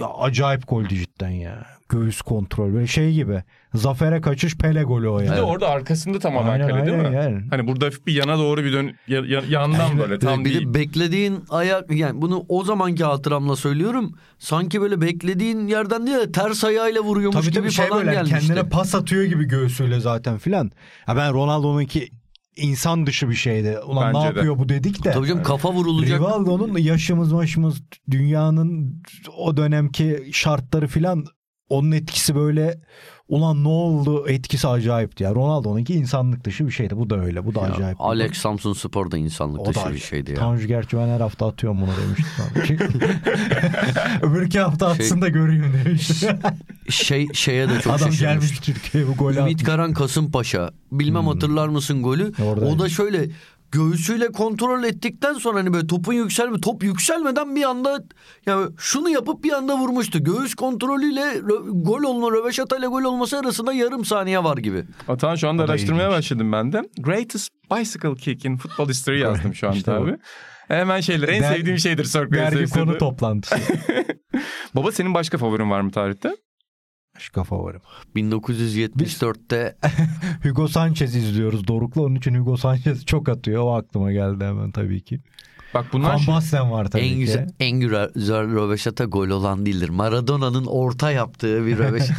[0.00, 1.66] Ya, acayip goldü cidden ya.
[1.88, 3.42] Göğüs kontrol böyle şey gibi.
[3.74, 5.36] Zafere kaçış Pele golü o Bir ya.
[5.36, 7.06] de orada arkasında tamamen Aynen, kale değil mi?
[7.06, 7.42] aynen, yani.
[7.50, 10.68] Hani burada hafif bir yana doğru bir dön ya- ya- yandan böyle tam bir değil.
[10.68, 14.14] de beklediğin ayak yani bunu o zamanki hatıramla söylüyorum.
[14.38, 18.12] Sanki böyle beklediğin yerden değil de ters ayağıyla vuruyormuş Tabii gibi tabii şey falan böyle
[18.16, 18.38] gelmişti.
[18.46, 20.70] kendine pas atıyor gibi göğsüyle zaten filan.
[21.08, 22.08] Ya ben Ronaldo'nunki
[22.58, 23.78] insan dışı bir şeydi.
[23.86, 24.26] Ulan Bence ne de.
[24.36, 25.10] yapıyor bu dedik de.
[25.10, 26.20] Tabii canım kafa vurulacak.
[26.20, 29.02] Rivaldo'nun yaşımız başımız dünyanın
[29.36, 31.24] o dönemki şartları filan
[31.68, 32.80] onun etkisi böyle
[33.28, 35.34] ulan ne oldu etkisi acayipti ya.
[35.34, 36.96] Ronaldo'nunki insanlık dışı bir şeydi.
[36.96, 37.46] Bu da öyle.
[37.46, 38.00] Bu da Ya, acayip.
[38.00, 40.04] Alex Samsun Spor'da insanlık O da dışı bir acayip.
[40.04, 40.36] şeydi ya.
[40.36, 42.78] Tanju gerçi ben her hafta atıyorum bunu demiştim.
[44.22, 46.38] Öbür iki hafta atsın Şey- da göreyim demiştim.
[46.88, 48.74] Şey şeye de çok Adam gelmiş şaşırmıştım.
[48.74, 49.62] Türkiye'ye bu golü Ümit atmış.
[49.64, 50.70] Karan Kasımpaşa.
[50.92, 52.32] Bilmem hatırlar mısın golü?
[52.44, 52.74] Oradaymış.
[52.74, 53.26] O da şöyle
[53.72, 58.04] göğsüyle kontrol ettikten sonra hani böyle topun yükselme top yükselmeden bir anda
[58.46, 60.24] yani şunu yapıp bir anda vurmuştu.
[60.24, 64.84] Göğüs kontrolüyle rö- gol olma röveşatayla gol olması arasında yarım saniye var gibi.
[65.08, 66.18] Atan şu anda araştırmaya ilginç.
[66.18, 66.82] başladım ben de.
[67.00, 69.94] Greatest bicycle kick in football history yazdım şu anda İşte bu.
[70.04, 70.16] abi.
[70.68, 72.54] Hemen şeyler en Der- sevdiğim şeydir Sokrates.
[72.54, 73.56] Dergi konu toplantısı.
[74.74, 76.36] Baba senin başka favorin var mı tarihte?
[77.18, 77.80] Başka favorim.
[78.16, 79.76] 1974'te
[80.42, 82.02] Hugo Sanchez izliyoruz Doruk'la.
[82.02, 83.62] Onun için Hugo Sanchez çok atıyor.
[83.62, 85.20] O aklıma geldi hemen tabii ki.
[85.74, 87.18] Bak bunlar Van Basten var tabii en ki.
[87.18, 89.88] güzel en güzel röveşata gol olan değildir.
[89.88, 92.14] Maradona'nın orta yaptığı bir röveşata.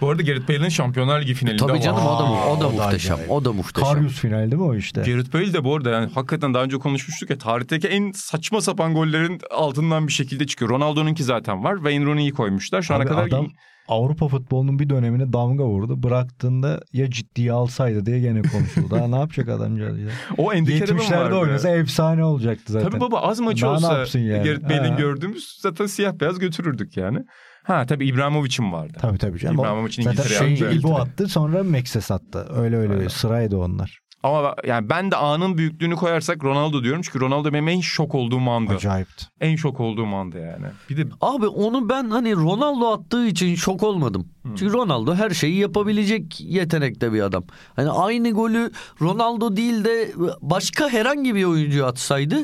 [0.00, 3.18] bu arada Gareth Bale'in Şampiyonlar Ligi finalinde Tabii canım o da, o da o muhteşem.
[3.28, 3.94] O da muhteşem.
[3.94, 5.00] Karius final değil mi o işte?
[5.02, 8.94] Gareth Bale de bu arada yani hakikaten daha önce konuşmuştuk ya tarihteki en saçma sapan
[8.94, 10.70] gollerin altından bir şekilde çıkıyor.
[10.70, 11.74] Ronaldo'nunki zaten var.
[11.76, 12.82] Wayne Rooney'i koymuşlar.
[12.82, 13.48] Şu ana kadar adam
[13.88, 16.02] Avrupa futbolunun bir dönemine damga vurdu.
[16.02, 18.90] Bıraktığında ya ciddiye alsaydı diye gene konuşuldu.
[18.90, 20.08] Daha ne yapacak adamcağız ya?
[20.38, 21.36] o Carroll'ın 70'lerde vardı.
[21.36, 22.90] oynasa efsane olacaktı zaten.
[22.90, 24.44] Tabii baba az maçı Daha olsa yani?
[24.44, 27.18] Gareth Bale'in gördüğümüz zaten siyah beyaz götürürdük yani.
[27.64, 28.98] Ha tabii İbrahimovic'in vardı.
[29.00, 29.60] Tabii tabii canım.
[29.60, 30.78] İbrahimovic'in Zaten İngiltere'ye önce aldığı.
[30.78, 32.46] İbo attı sonra Mexe sattı.
[32.56, 33.08] Öyle öyle Aynen.
[33.08, 33.98] sıraydı onlar.
[34.24, 37.02] Ama yani ben de anın büyüklüğünü koyarsak Ronaldo diyorum.
[37.02, 38.74] Çünkü Ronaldo benim en şok olduğum andı.
[38.74, 39.26] Acayipti.
[39.40, 40.66] En şok olduğum andı yani.
[40.90, 44.28] Bir de Abi onu ben hani Ronaldo attığı için şok olmadım.
[44.56, 47.44] Çünkü Ronaldo her şeyi yapabilecek yetenekte bir adam.
[47.76, 48.70] Hani aynı golü
[49.00, 52.36] Ronaldo değil de başka herhangi bir oyuncu atsaydı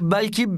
[0.00, 0.48] belki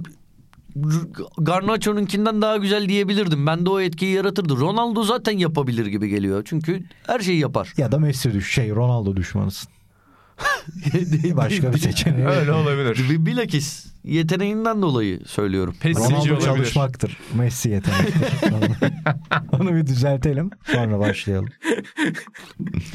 [1.38, 3.46] Garnacho'nunkinden daha güzel diyebilirdim.
[3.46, 4.56] Ben de o etkiyi yaratırdı.
[4.56, 6.42] Ronaldo zaten yapabilir gibi geliyor.
[6.44, 7.72] Çünkü her şeyi yapar.
[7.76, 9.77] Ya da Messi düş şey Ronaldo düşmanısın.
[11.36, 12.22] Başka bir seçeneği.
[12.24, 12.32] yok.
[12.32, 13.06] öyle olabilir.
[13.10, 15.74] Bi- Bilakis yeteneğinden dolayı söylüyorum.
[15.80, 16.40] Pesici Ronaldo olabilir.
[16.46, 17.16] çalışmaktır.
[17.34, 18.52] Messi yetenektir.
[19.52, 20.50] Onu- bir düzeltelim.
[20.72, 21.48] Sonra başlayalım.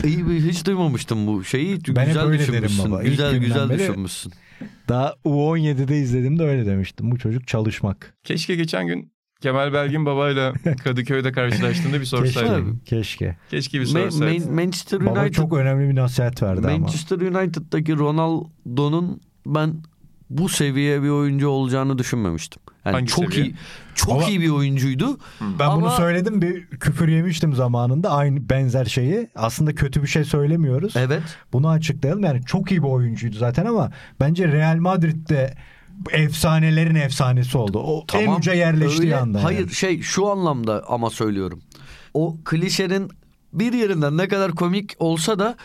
[0.04, 1.80] İyi bir hiç duymamıştım bu şeyi.
[1.88, 2.92] Ben hep güzel öyle derim düşünmüşsün.
[2.92, 3.04] baba.
[3.04, 4.34] İlk Güzel güzel beri- düşünmüşsün.
[4.90, 7.12] Daha U17'de izlediğimde öyle demiştim.
[7.12, 8.14] Bu çocuk çalışmak.
[8.24, 9.13] Keşke geçen gün
[9.44, 12.18] Kemal Belgin babayla Kadıköy'de karşılaştığında bir Keşke.
[12.18, 12.82] sorsaydım.
[12.86, 13.36] Keşke.
[13.52, 14.46] Keşke bir Ma- sorsaydın.
[14.48, 16.78] Man- Manchester Baba United çok önemli bir nasihat verdi ama.
[16.78, 19.74] Manchester United'daki Ronaldo'nun ben
[20.30, 22.62] bu seviye bir oyuncu olacağını düşünmemiştim.
[22.86, 23.46] Yani Hangi çok seviye?
[23.46, 23.56] iyi
[23.96, 25.18] çok Ama- iyi bir oyuncuydu.
[25.42, 29.30] Ben bunu Ama- söyledim bir küfür yemiştim zamanında aynı benzer şeyi.
[29.36, 30.94] Aslında kötü bir şey söylemiyoruz.
[30.98, 31.22] Evet.
[31.54, 32.24] Bunu açıklayalım.
[32.24, 35.54] Yani çok iyi bir oyuncuydu zaten ama bence Real Madrid'de
[36.12, 37.80] efsanelerin efsanesi oldu.
[37.80, 39.38] O en uca yerleştiği öyle- anda.
[39.38, 39.46] yani.
[39.46, 41.62] Hayır şey şu anlamda ama söylüyorum.
[42.14, 43.10] O klişenin
[43.54, 45.56] bir yerinden ne kadar komik olsa da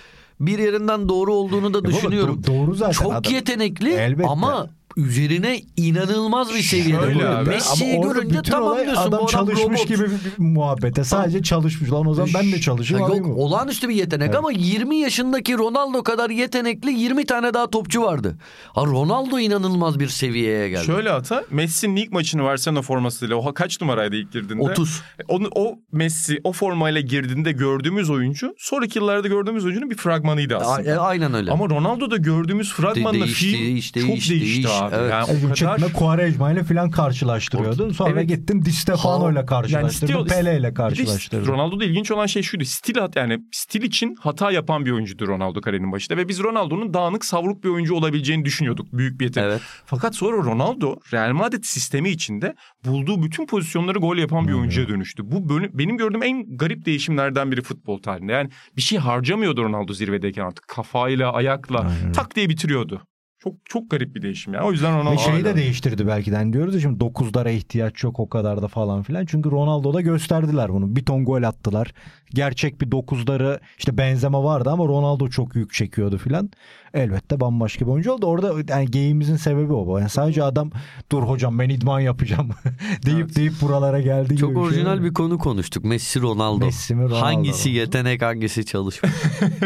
[0.41, 2.43] bir yerinden doğru olduğunu da baba, düşünüyorum.
[2.43, 3.33] do- doğru zaten Çok adam.
[3.33, 4.29] yetenekli Elbette.
[4.29, 4.67] ama
[4.99, 6.91] üzerine inanılmaz bir seviyede.
[7.01, 7.39] Şöyle koyuyor.
[7.39, 7.49] abi.
[7.49, 9.89] Messi'yi Ama orada görünce bütün tamam olay diyorsun adam bu adam çalışmış robot.
[9.89, 10.11] gibi bir
[10.45, 11.05] muhabbete.
[11.05, 11.93] Sadece çalışmış.
[11.93, 13.03] Lan o zaman ben de çalışayım.
[13.03, 13.43] Ha, alayım yok mı?
[13.43, 14.37] olağanüstü bir yetenek Evet.
[14.39, 18.39] ama 20 yaşındaki Ronaldo kadar yetenekli 20 tane daha topçu vardı.
[18.75, 20.85] Ha Ronaldo inanılmaz bir seviyeye geldi.
[20.87, 22.43] Şöyle ata Messi'nin ilk maçını
[22.77, 23.37] o formasıyla.
[23.37, 24.63] O kaç numaraydı ilk girdiğinde?
[24.63, 25.03] 30.
[25.29, 30.61] Onu, o Messi o formayla girdiğinde gördüğümüz oyuncu sonraki yıllarda gördüğümüz oyuncunun bir fragmanıydı A-
[30.61, 30.91] aslında.
[30.91, 31.51] e, aynen öyle.
[31.51, 34.73] Ama Ronaldo'da gördüğümüz fragmanla değişti, film değişti, çok değişti, değişti değişti.
[34.85, 34.88] abi.
[34.93, 35.11] Evet.
[35.13, 35.93] Yani Yani çıkma kadar...
[35.93, 37.93] Quaresma ile falan karşılaştırıyordun.
[37.93, 38.29] Sonra Evet.
[38.29, 40.13] gittin Di Stefano ile Yani karşılaştırdın.
[40.15, 41.47] stil- Pele ile karşılaştırdın.
[41.53, 42.65] Ronaldo'da ilginç olan şey şuydu.
[42.65, 46.95] Stil hat yani stil için hata yapan bir oyuncuydu Ronaldo kalenin başında ve biz Ronaldo'nun
[46.95, 48.93] dağınık savruk bir oyuncu olabileceğini düşünüyorduk.
[48.93, 49.49] Büyük bir yetenek.
[49.51, 49.61] Evet.
[49.87, 55.23] Fakat sonra Ronaldo Real Madrid sistemi içinde bulduğu bütün pozisyonları gol yapan bir oyuncuya dönüştü.
[55.27, 58.33] Bu bölüm- benim gördüğüm en garip değişimlerden biri futbol tarihinde.
[58.33, 60.69] Yani bir şey harcamıyordu Ronaldo zirvedeyken artık.
[60.69, 62.13] Kafayla, ayakla Aynen.
[62.13, 63.03] tak diye bitiriyordu.
[63.49, 64.63] Çok çok garip bir değişim ya.
[64.63, 66.37] O yüzden Ronaldo Ve şeyi de değiştirdi belki de.
[66.37, 69.27] Hani diyoruz ya şimdi 9'lara ihtiyaç yok o kadar da falan filan.
[69.27, 70.97] Çünkü Ronaldo'da gösterdiler bunu.
[70.97, 71.95] Bir ton gol attılar.
[72.35, 76.51] Gerçek bir 9'ları işte benzeme vardı ama Ronaldo çok yük çekiyordu filan.
[76.95, 78.27] Elbette bambaşka bir oyuncu oldu.
[78.27, 79.99] Orada yani geyiğimizin sebebi o.
[79.99, 80.71] Yani sadece adam
[81.13, 82.49] dur hocam ben idman yapacağım
[83.07, 83.37] deyip Evet.
[83.37, 84.63] deyip buralara geldi gibi Çok bir şey.
[84.65, 85.85] orijinal bir konu konuştuk.
[85.85, 86.65] Messi Ronaldo.
[86.65, 89.09] Messi mi, Ronaldo Hangisi yetenek hangisi çalışma.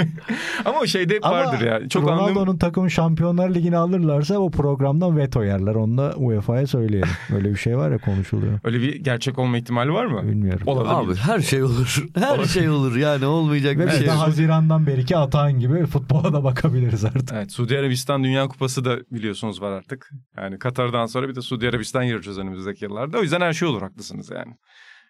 [0.65, 1.89] Ama o şeyde hep Ama vardır ya.
[1.89, 5.75] Çok anlam Ronaldo'nun takımı Şampiyonlar Ligi'ni alırlarsa o programdan veto yerler.
[5.75, 7.09] Onu da UEFA'ya söyleyelim.
[7.35, 8.61] Öyle bir şey var ya konuşuluyor.
[8.65, 10.23] öyle bir gerçek olma ihtimali var mı?
[10.23, 10.63] Bilmiyorum.
[10.67, 10.93] Olabilir.
[10.95, 12.05] Abi her şey olur.
[12.15, 14.07] Her şey olur yani olmayacak Ve bir şey.
[14.07, 17.33] Haziran'dan beriki Atahan gibi futbola da bakabiliriz artık.
[17.33, 20.11] Evet Suudi Arabistan Dünya Kupası da biliyorsunuz var artık.
[20.37, 23.19] Yani Katar'dan sonra bir de Suudi Arabistan yarışacağız önümüzdeki yıllarda.
[23.19, 24.55] O yüzden her şey olur haklısınız yani.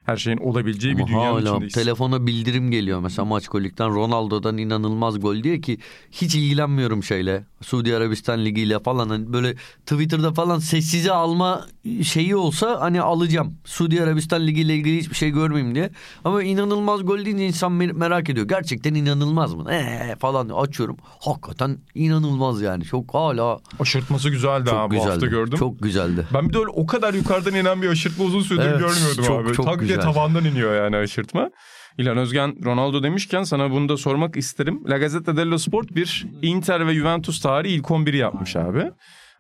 [0.06, 1.74] Her şeyin olabileceği bir Ama dünyanın hala içindeyiz.
[1.74, 5.78] telefona bildirim geliyor mesela maç golikten Ronaldo'dan inanılmaz gol diye ki
[6.10, 9.54] hiç ilgilenmiyorum şeyle Suudi Arabistan ligiyle falan hani böyle
[9.86, 11.66] Twitter'da falan sessize alma
[12.02, 15.90] şeyi olsa hani alacağım Suudi Arabistan ligiyle ilgili hiçbir şey görmeyeyim diye
[16.24, 21.78] ama inanılmaz gol deyince insan mer- merak ediyor gerçekten inanılmaz mı ee, falan açıyorum hakikaten
[21.94, 25.58] inanılmaz yani çok hala Aşırtması güzeldi çok ha bu güzeldi hafta gördüm.
[25.58, 26.26] çok güzeldi.
[26.34, 29.40] Ben bir de öyle o kadar yukarıdan inen bir aşırtma uzun süredir Evet, görmüyordum çok,
[29.46, 29.52] abi.
[29.54, 31.50] çok Tak diye tavandan iniyor yani aşırtma.
[31.98, 34.80] İlhan Özgen Ronaldo demişken sana bunu da sormak isterim.
[34.88, 38.90] La Gazzetta dello Sport bir Inter ve Juventus tarihi ilk 11'i yapmış abi.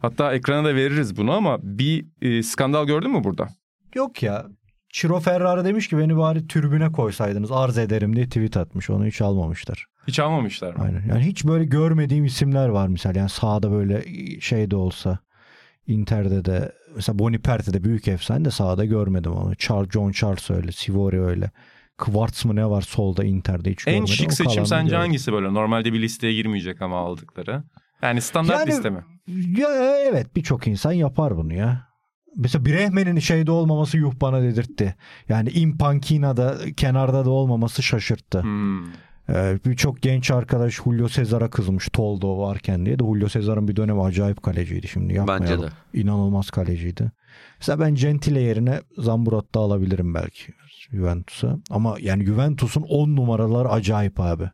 [0.02, 3.48] Hatta ekrana da veririz bunu ama bir e, skandal gördün mü burada?
[3.94, 4.46] Yok ya.
[4.92, 8.90] Ciro Ferrari demiş ki beni bari tribüne koysaydınız arz ederim diye tweet atmış.
[8.90, 9.86] Onu hiç almamışlar.
[10.08, 10.84] Hiç almamışlar mı?
[10.84, 11.06] Aynen.
[11.08, 13.16] Yani hiç böyle görmediğim isimler var misal.
[13.16, 14.04] Yani sahada böyle
[14.40, 15.18] şey de olsa.
[15.86, 19.54] Inter'de de mesela Boniperti de büyük efsane de sahada görmedim onu.
[19.54, 20.72] Charles, John Charles öyle.
[20.72, 21.50] Sivori öyle.
[21.98, 24.14] Kvarts mı ne var solda Inter'de hiç En görmedim.
[24.14, 25.54] şık O seçim sence hangisi böyle?
[25.54, 27.62] Normalde bir listeye girmeyecek ama aldıkları.
[28.02, 29.04] Yani standart Yani- liste mi?
[29.58, 29.68] Ya
[30.10, 31.88] evet birçok insan yapar bunu ya.
[32.36, 34.94] Mesela Brehmen'in şeyde olmaması yuh bana dedirtti.
[35.28, 38.42] Yani Impankina'da kenarda da olmaması şaşırttı.
[38.42, 38.82] Hmm.
[39.28, 44.02] Ee, Birçok genç arkadaş Julio Cesar'a kızmış Toldo varken diye de Julio Cesar'ın bir dönemi
[44.02, 45.46] acayip kaleciydi şimdi yapmayalım.
[45.50, 46.00] Bence de.
[46.00, 47.12] İnanılmaz kaleciydi.
[47.58, 50.52] Mesela ben Gentile yerine Zambrot'ta alabilirim belki
[50.90, 51.58] Juventus'a.
[51.70, 54.50] Ama yani Juventus'un 10 numaralar acayip abi.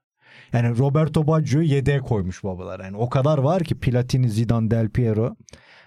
[0.53, 2.81] Yani Roberto Baggio'yu yedeğe koymuş babalar.
[2.81, 5.37] Yani o kadar var ki Platini, Zidane, Del Piero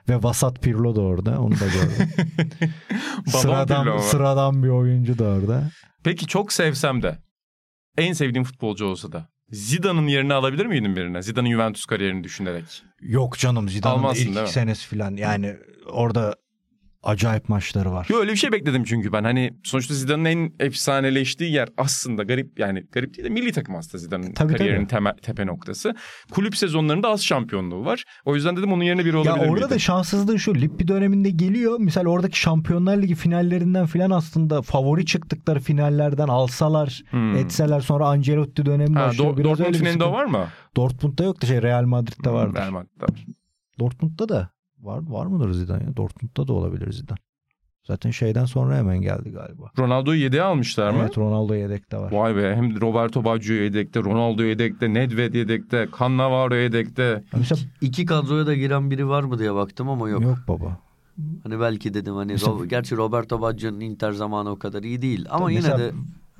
[0.09, 1.41] ve Vasat Pirlo da orada.
[1.41, 2.09] Onu da gördüm.
[3.27, 5.69] Sıradan, Pirlo sıradan bir oyuncu da orada.
[6.03, 7.17] Peki çok sevsem de
[7.97, 11.21] en sevdiğim futbolcu olsa da Zidane'ın yerini alabilir miydin birine?
[11.21, 12.83] Zidane'ın Juventus kariyerini düşünerek.
[13.01, 15.15] Yok canım Zidane'ın Almazsın, ilk senesi falan.
[15.15, 15.55] Yani
[15.89, 16.35] orada
[17.03, 18.07] acayip maçları var.
[18.09, 19.23] Yo öyle bir şey bekledim çünkü ben.
[19.23, 23.97] Hani sonuçta Zidane'ın en efsaneleştiği yer aslında garip yani garip değil de milli takım aslında
[23.97, 24.89] Zidane'ın Tabii, kariyerinin tabii.
[24.89, 25.95] temel, tepe noktası.
[26.31, 28.03] Kulüp sezonlarında az şampiyonluğu var.
[28.25, 29.69] O yüzden dedim onun yerine biri Ya olabilir orada miydi?
[29.69, 31.79] da şanssızlığı şu Lippi döneminde geliyor.
[31.79, 37.35] Misal oradaki Şampiyonlar Ligi finallerinden filan aslında favori çıktıkları finallerden alsalar Hmm.
[37.35, 39.37] etseler sonra Ancelotti dönemi Ha, başlıyor.
[39.37, 40.47] Do- Dortmund finalinde var mı?
[40.75, 42.59] Dortmund'da yok da şey Real Madrid'de Hmm, vardır.
[42.59, 43.09] Real Madrid'de var.
[43.79, 44.49] Dortmund'da da
[44.81, 45.95] var var mıdır Zidane ya?
[45.97, 47.17] Dortmund'da da olabilir Zidane.
[47.87, 49.71] Zaten şeyden sonra hemen geldi galiba.
[49.79, 50.97] Ronaldo'yu yedeğe almışlar mı?
[51.01, 52.11] Evet Ronaldo yedekte var.
[52.11, 57.23] Vay be hem Roberto Baggio yedekte, Ronaldo yedekte, Nedved yedekte, Cannavaro yedekte.
[57.37, 60.21] Mesela İki kadroya da giren biri var mı diye baktım ama yok.
[60.23, 60.77] yok, baba.
[61.43, 65.25] Hani belki dedim hani Mesela- Ro- gerçi Roberto Baggio'nun Inter zamanı o kadar iyi değil
[65.29, 65.91] ama yine de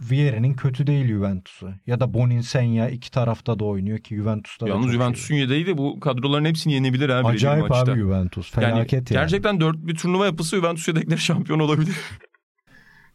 [0.01, 1.73] Vieri'nin kötü değil Juventus'u.
[1.87, 5.65] Ya da Bonin Senya iki tarafta da oynuyor ki Juventus'ta da Yalnız çok Juventus'un yedeği
[5.65, 7.23] de bu kadroların hepsini yenebilir abi.
[7.27, 7.31] şey.
[7.35, 7.91] Acayip maçta.
[7.91, 8.57] abi Juventus.
[8.57, 9.21] Yani Felaket yani.
[9.21, 11.95] gerçekten dört bir turnuva yapısı Juventus yedekleri şampiyon olabilir.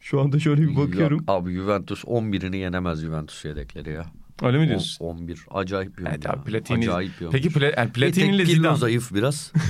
[0.01, 1.19] Şu anda şöyle bir bakıyorum.
[1.19, 4.07] Yok, abi Juventus 11'ini yenemez Juventus yedekleri ya.
[4.43, 5.05] Öyle mi diyorsun?
[5.05, 6.33] 11 acayip bir Evet ya.
[6.33, 6.79] abi Platini.
[6.91, 7.27] Acayip bir.
[7.31, 8.77] Peki Pla- yani Platini ile Zidane.
[8.77, 9.53] zayıf biraz.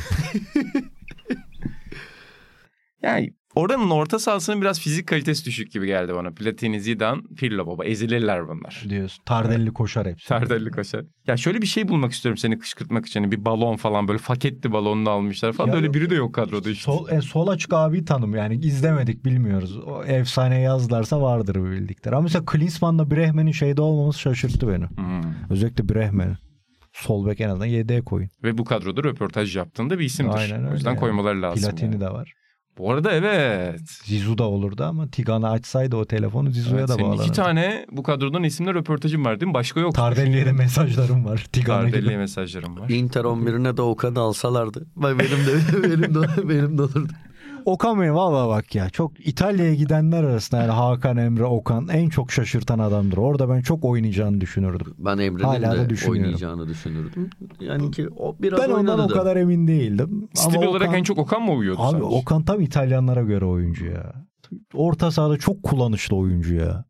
[3.02, 6.30] Yani oranın orta sahasının biraz fizik kalitesi düşük gibi geldi bana.
[6.30, 8.84] Platini, Zidane, Pirlo baba ezilirler bunlar.
[8.88, 9.22] diyorsun.
[9.24, 10.28] Tardelli koşar hepsi.
[10.28, 11.04] Tardelli koşar.
[11.26, 13.20] Ya şöyle bir şey bulmak istiyorum seni kışkırtmak için.
[13.20, 15.68] Hani bir balon falan böyle faketli balonunu almışlar falan.
[15.68, 16.84] Ya böyle biri de yok kadroda işte.
[16.84, 19.78] Sol, e, sol açık abi tanım yani izlemedik bilmiyoruz.
[19.78, 22.14] O efsane yazlarsa vardır bir bildikleri.
[22.14, 24.84] Ama mesela Klinsmann'la Brehmen'in şeyde olmaması şaşırttı beni.
[24.84, 25.32] Hmm.
[25.50, 26.36] Özellikle Brehmen.
[26.92, 28.28] Sol bek en azından yedeğe koyun.
[28.42, 30.34] Ve bu kadroda röportaj yaptığında bir isimdir.
[30.34, 31.00] Aynen öyle o yüzden yani.
[31.00, 31.70] koymaları lazım.
[31.70, 32.00] Platini yani.
[32.00, 32.32] de var.
[32.78, 33.80] Bu arada evet.
[34.04, 37.22] Zizu da olurdu ama Tigan'ı açsaydı o telefonu Zizu'ya evet da senin bağlanırdı.
[37.22, 39.54] iki tane bu kadrodan isimle röportajım var değil mi?
[39.54, 39.94] Başka yok.
[39.94, 41.46] Tardelli'ye de mesajlarım var.
[41.52, 42.88] Tigan'a Tardelli'ye mesajlarım var.
[42.90, 44.86] Inter 11'ine de Okan'ı alsalardı.
[44.96, 47.12] Bak benim de benim de benim de olurdu.
[47.66, 52.32] Okan Bey valla bak ya çok İtalya'ya gidenler arasında yani Hakan Emre Okan en çok
[52.32, 53.16] şaşırtan adamdır.
[53.16, 54.94] Orada ben çok oynayacağını düşünürdüm.
[54.98, 56.22] Ben Emre'nin Hala da de düşünüyorum.
[56.22, 57.30] oynayacağını düşünürdüm.
[57.60, 59.14] Yani ki o biraz Ben ondan o da.
[59.14, 60.28] kadar emin değildim.
[60.34, 62.04] Stil Ama olarak Okan- en çok Okan mı uyuyordu Abi sanki?
[62.04, 64.12] Okan tam İtalyanlara göre oyuncu ya.
[64.74, 66.84] Orta sahada çok kullanışlı oyuncu ya.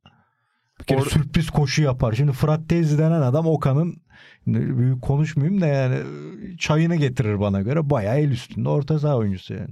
[0.80, 2.12] Bir kere Or- sürpriz koşu yapar.
[2.12, 3.94] Şimdi Fırat Tezzi denen adam Okan'ın
[4.46, 5.96] büyük konuşmayayım da yani
[6.58, 7.90] çayını getirir bana göre.
[7.90, 9.68] Bayağı el üstünde orta saha oyuncusu yani.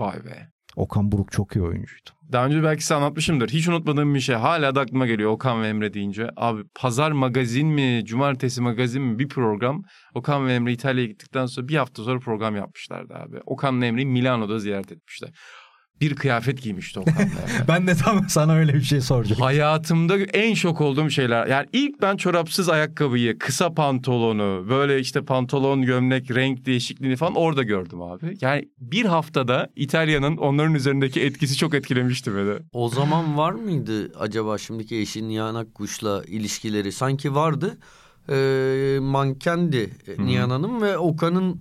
[0.00, 0.48] Vay be.
[0.76, 2.10] Okan Buruk çok iyi oyuncuydu.
[2.32, 3.48] Daha önce belki size anlatmışımdır.
[3.48, 4.36] Hiç unutmadığım bir şey.
[4.36, 6.30] Hala da aklıma geliyor Okan ve Emre deyince.
[6.36, 9.82] Abi pazar magazin mi, cumartesi magazin mi bir program.
[10.14, 13.40] Okan ve Emre İtalya'ya gittikten sonra bir hafta sonra program yapmışlardı abi.
[13.46, 15.30] Okan'la Emre'yi Milano'da ziyaret etmişler.
[16.00, 17.18] Bir kıyafet giymişti Okan'la.
[17.68, 19.42] Ben de tam sana öyle bir şey soracağım.
[19.42, 21.46] Hayatımda en şok olduğum şeyler.
[21.46, 27.62] Yani ilk ben çorapsız ayakkabıyı, kısa pantolonu, böyle işte pantolon, gömlek, renk değişikliğini falan orada
[27.62, 28.36] gördüm abi.
[28.40, 32.52] Yani bir haftada İtalya'nın onların üzerindeki etkisi çok etkilemişti beni.
[32.72, 36.92] O zaman var mıydı acaba şimdiki eşin Nihan Akkuş'la ilişkileri?
[36.92, 37.78] Sanki vardı.
[38.30, 41.60] Ee, mankendi Nihan Hanım ve Okan'ın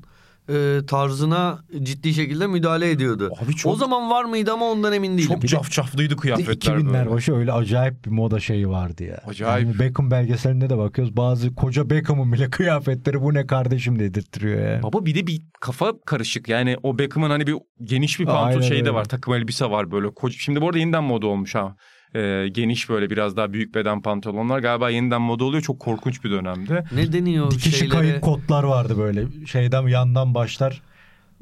[0.49, 3.31] e, tarzına ciddi şekilde müdahale ediyordu.
[3.45, 5.27] Abi çok- O zaman var mıydı ama ondan emin değilim.
[5.27, 7.09] Çok cafcaflıydı kıyafetler 2000'ler böyle.
[7.11, 9.21] başı öyle acayip bir moda şeyi vardı ya.
[9.27, 9.67] Acayip.
[9.67, 11.17] Yani Beckham belgeselinde de bakıyoruz.
[11.17, 14.83] Bazı koca Beckham'ın bile kıyafetleri bu ne kardeşim dedirttiriyor ya.
[14.83, 16.49] Baba bir de bir kafa karışık.
[16.49, 19.05] Yani o Beckham'ın hani bir geniş bir pantol şeyi de var.
[19.05, 20.07] Takım elbise var böyle.
[20.13, 20.35] Koca...
[20.39, 21.75] Şimdi bu arada yeniden moda olmuş ha.
[22.15, 25.63] Ee, geniş böyle biraz daha büyük beden pantolonlar galiba yeniden moda oluyor.
[25.63, 26.83] Çok korkunç bir dönemde.
[26.91, 27.97] Ne deniyor Dikişi şeylere?
[27.97, 29.45] kayık kotlar vardı böyle.
[29.45, 30.81] Şeyden yandan başlar.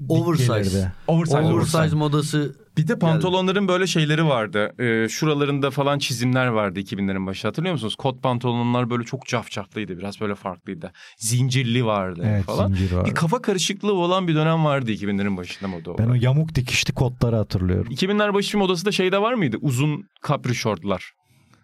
[0.10, 0.54] Oversize.
[0.54, 0.92] gelirdi.
[1.08, 1.96] Oversize, Oversize oversize.
[1.96, 4.74] modası Bir de pantolonların böyle şeyleri vardı.
[4.80, 7.48] Ee, şuralarında falan çizimler vardı 2000'lerin başı.
[7.48, 7.96] Hatırlıyor musunuz?
[7.96, 9.98] Kot pantolonlar böyle çok cafcaflıydı.
[9.98, 10.92] Biraz böyle farklıydı.
[11.18, 12.68] Zincirli vardı Evet falan.
[12.68, 13.06] zincir var.
[13.06, 16.08] Bir kafa karışıklığı olan bir dönem vardı 2000'lerin başında moda olarak.
[16.08, 17.92] Ben o yamuk dikişli kotları hatırlıyorum.
[17.92, 19.58] 2000'ler başı modası da şeyde var mıydı?
[19.62, 21.12] Uzun kapri şortlar.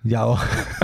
[0.06, 0.38] Ya o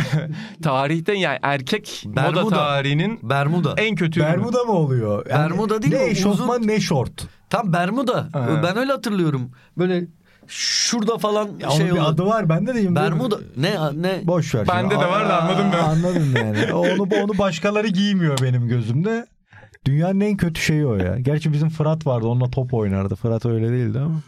[0.63, 2.55] Tarihte yani erkek moda Bermuda.
[2.55, 3.73] tarihinin Bermuda.
[3.77, 4.29] en kötü ürünü.
[4.31, 5.25] Bermuda mı oluyor?
[5.25, 6.09] Bermuda değil ne mi?
[6.09, 7.27] eşofman Uzun- ne şort.
[7.49, 8.29] Tam Bermuda.
[8.33, 8.61] Ha.
[8.63, 9.51] Ben öyle hatırlıyorum.
[9.77, 10.07] Böyle
[10.47, 12.95] şurada falan Ya şey onun bir adı var bende de.
[12.95, 14.67] Bermuda ne ne Boş ver.
[14.67, 15.77] Bende de var da anladın mı?
[15.83, 16.73] Anladım yani.
[16.73, 19.25] Onu onu başkaları giymiyor benim gözümde.
[19.85, 21.19] Dünyanın en kötü şeyi o ya.
[21.19, 22.27] Gerçi bizim Fırat vardı.
[22.27, 23.15] Onunla top oynardı.
[23.15, 24.21] Fırat öyle değildi ama.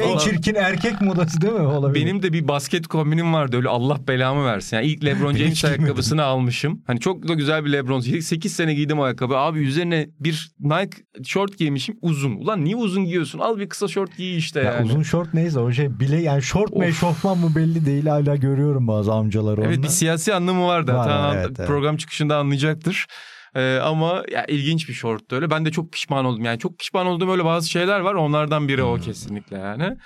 [0.00, 1.60] En çirkin erkek modası değil mi?
[1.60, 2.04] Olabilir.
[2.06, 4.76] Benim de bir basket kombinim vardı öyle Allah belamı versin.
[4.76, 5.80] Yani ilk LeBron James giymedim.
[5.84, 6.82] ayakkabısını almışım.
[6.86, 8.00] Hani çok da güzel bir LeBron.
[8.00, 9.36] 8 sene giydim ayakkabı.
[9.36, 12.32] Abi üzerine bir Nike short giymişim uzun.
[12.36, 13.38] Ulan niye uzun giyiyorsun?
[13.38, 14.84] Al bir kısa short giy işte Ya yani.
[14.86, 16.84] uzun şort neyse o şey bile yani şort mu Of.
[16.84, 19.82] eşofman mı belli değil hala görüyorum bazı amcaları Evet onunla.
[19.82, 20.92] bir siyasi anlamı vardı.
[20.94, 21.68] Var, Hatta evet, evet.
[21.68, 23.06] program çıkışında anlayacaktır.
[23.54, 25.50] Ee, ama ya ilginç bir şorttu öyle.
[25.50, 26.44] Ben de çok pişman oldum.
[26.44, 28.14] Yani çok pişman olduğum öyle bazı şeyler var.
[28.14, 28.88] Onlardan biri Hmm.
[28.88, 29.96] o kesinlikle yani.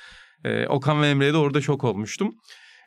[0.45, 2.35] Ee, Okan ve Emre'ye de orada şok olmuştum.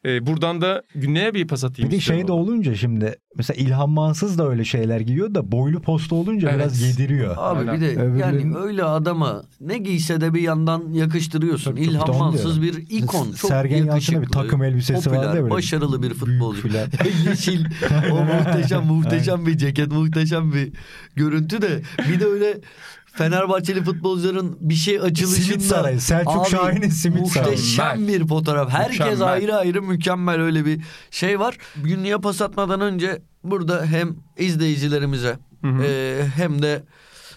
[0.06, 3.90] Ee, buradan da Güney'e bir pas atayım Bir de şey de olunca şimdi mesela İlhan
[3.90, 6.60] Mansız da öyle şeyler giyiyor da boylu posta olunca Evet.
[6.60, 7.36] biraz yediriyor.
[7.38, 7.76] Abi Aynen.
[7.76, 8.20] bir de Öbürlerinin-
[8.54, 11.72] yani öyle adama ne giyse de bir yandan yakıştırıyorsun.
[11.72, 13.32] Tabii, tabii, İlhan Mansız bir ikon.
[13.32, 14.22] Çok Sergen Yalçın'a yakışıklı.
[14.22, 15.54] bir takım elbisesi popüler, vardı ya böyle.
[15.54, 16.68] Başarılı bir futbolcu.
[17.30, 17.66] Yeşil.
[18.12, 19.92] o muhteşem muhteşem bir ceket.
[19.92, 20.72] Muhteşem bir
[21.16, 21.82] görüntü de.
[22.10, 22.58] Bir de öyle
[23.14, 25.46] Fenerbahçeli futbolcuların bir şey açılışında.
[25.46, 27.52] Simit Sarayı, Selçuk Şahin'in Simit Sarayı.
[27.52, 28.70] Muhteşem bir fotoğraf.
[28.70, 29.28] Herkes Mükemmel.
[29.28, 30.82] ayrı ayrı mükemmel öyle bir
[31.12, 31.58] şey var.
[31.76, 35.84] Günlüğe pas atmadan önce burada hem izleyicilerimize hı.
[35.84, 36.84] e, hem de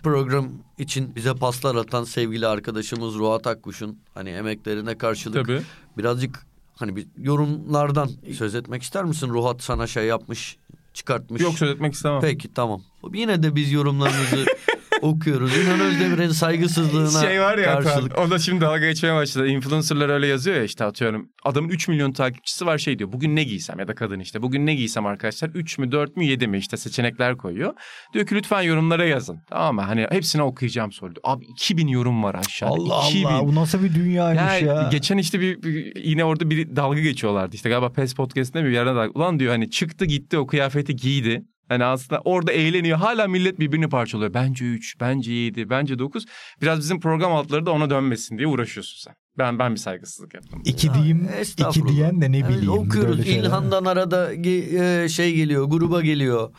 [0.03, 0.49] program
[0.79, 5.63] için bize paslar atan sevgili arkadaşımız Ruhat Akkuş'un hani emeklerine karşılık Tabii.
[5.99, 6.47] birazcık
[6.77, 9.29] hani bir yorumlardan söz etmek ister misin?
[9.29, 10.57] Ruhat sana şey yapmış,
[10.95, 11.43] çıkartmış.
[11.43, 12.21] Yok söz etmek istemem.
[12.21, 12.83] Peki tamam.
[13.15, 14.47] Yine de biz yorumlarınızı
[15.03, 15.57] okuyoruz.
[15.57, 18.15] İnan Özdemir'in saygısızlığına Şey var ya karşılık.
[18.15, 19.49] Kaan, o da şimdi dalga geçmeye başladı.
[19.49, 21.29] Influencerlar öyle yazıyor ya işte atıyorum.
[21.45, 23.13] Adamın 3 milyon takipçisi var şey diyor.
[23.13, 24.43] Bugün ne giysem ya da kadın işte.
[24.43, 27.73] Bugün ne giysem arkadaşlar 3 mü 4 mü 7 mi işte seçenekler koyuyor.
[28.15, 29.39] Diyor ki lütfen yorumlara yazın.
[29.51, 29.83] Tamam mı?
[29.83, 31.13] Hani hepsini okuyacağım soru.
[31.25, 32.73] Abi 2000 yorum var aşağıda.
[32.75, 33.25] Allah 2000.
[33.25, 34.89] Allah bu nasıl bir dünyaymış Yani ya.
[34.93, 37.57] geçen işte bir, bir- yine orada bir dalga geçiyorlardı.
[37.57, 39.11] İşte galiba PES podcast'inde bir yerden dalga.
[39.15, 41.43] Ulan diyor hani çıktı gitti o kıyafeti giydi.
[41.69, 42.99] Hani aslında orada eğleniyor.
[42.99, 44.35] Hala millet birbirini parçalıyor.
[44.35, 46.25] Bence 3, bence 7, bence 9.
[46.63, 49.15] Biraz bizim program altları da ona dönmesin diye uğraşıyorsun sen.
[49.39, 50.63] Ben ben bir saygısızlık yaptım.
[50.65, 51.29] İki diyeyim,
[51.71, 52.71] iki diyen de ne Evet, bileyim.
[52.73, 53.27] okuyoruz.
[53.29, 56.51] İlhan'dan arada ge- e, şey geliyor, gruba geliyor.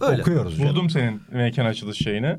[0.00, 0.20] Öyle.
[0.22, 0.58] Okuyoruz.
[0.58, 0.70] canım.
[0.70, 2.36] Buldum senin mekan açılış şeyini.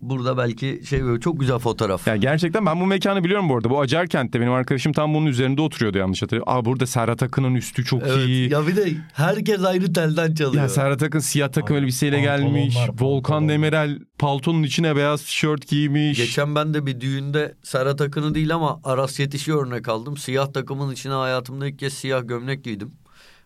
[0.00, 2.06] Burada belki şey böyle çok güzel fotoğraf.
[2.06, 3.70] Ya gerçekten ben bu mekanı biliyorum bu arada.
[3.70, 6.52] Bu Acarkent'te benim arkadaşım tam bunun üzerinde oturuyordu yanlış hatırlıyorum.
[6.52, 8.52] Aa burada Serhat Akın'ın üstü çok Evet, iyi.
[8.52, 10.62] ya bir de herkes ayrı telden çalıyor.
[10.62, 12.76] Ya Serhat Akın siyah takım Ay, elbiseyle pantolonlar, gelmiş.
[13.00, 13.48] Volkan.
[13.48, 16.18] Demirel paltonun içine beyaz tişört giymiş.
[16.18, 20.16] Geçen ben de bir düğünde Serhat Akın'ı değil ama Aras Yetiş'i örnek aldım.
[20.16, 22.92] Siyah takımın içine hayatımda ilk kez siyah gömlek giydim.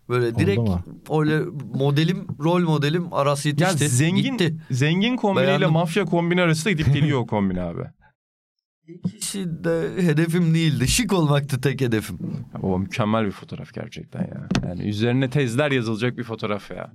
[0.08, 0.80] Böyle Oldu direkt mu?
[1.10, 1.40] öyle
[1.74, 3.88] modelim, rol modelim Aras ya Yetiş'ti.
[3.88, 4.56] zengin Gitti.
[4.70, 5.72] zengin kombiniyle Beğendim.
[5.72, 7.82] mafya kombini arasında gidip geliyor o kombin abi.
[8.86, 10.88] İkisi de hedefim değildi.
[10.88, 12.18] Şık olmaktı tek hedefim.
[12.62, 14.48] O mükemmel bir fotoğraf gerçekten ya.
[14.68, 16.92] Yani üzerine tezler yazılacak bir fotoğraf ya.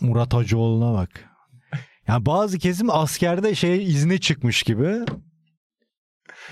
[0.00, 1.24] Murat Hacıoğlu'na bak.
[2.08, 4.96] Ya bazı kesim askerde şey izne çıkmış gibi.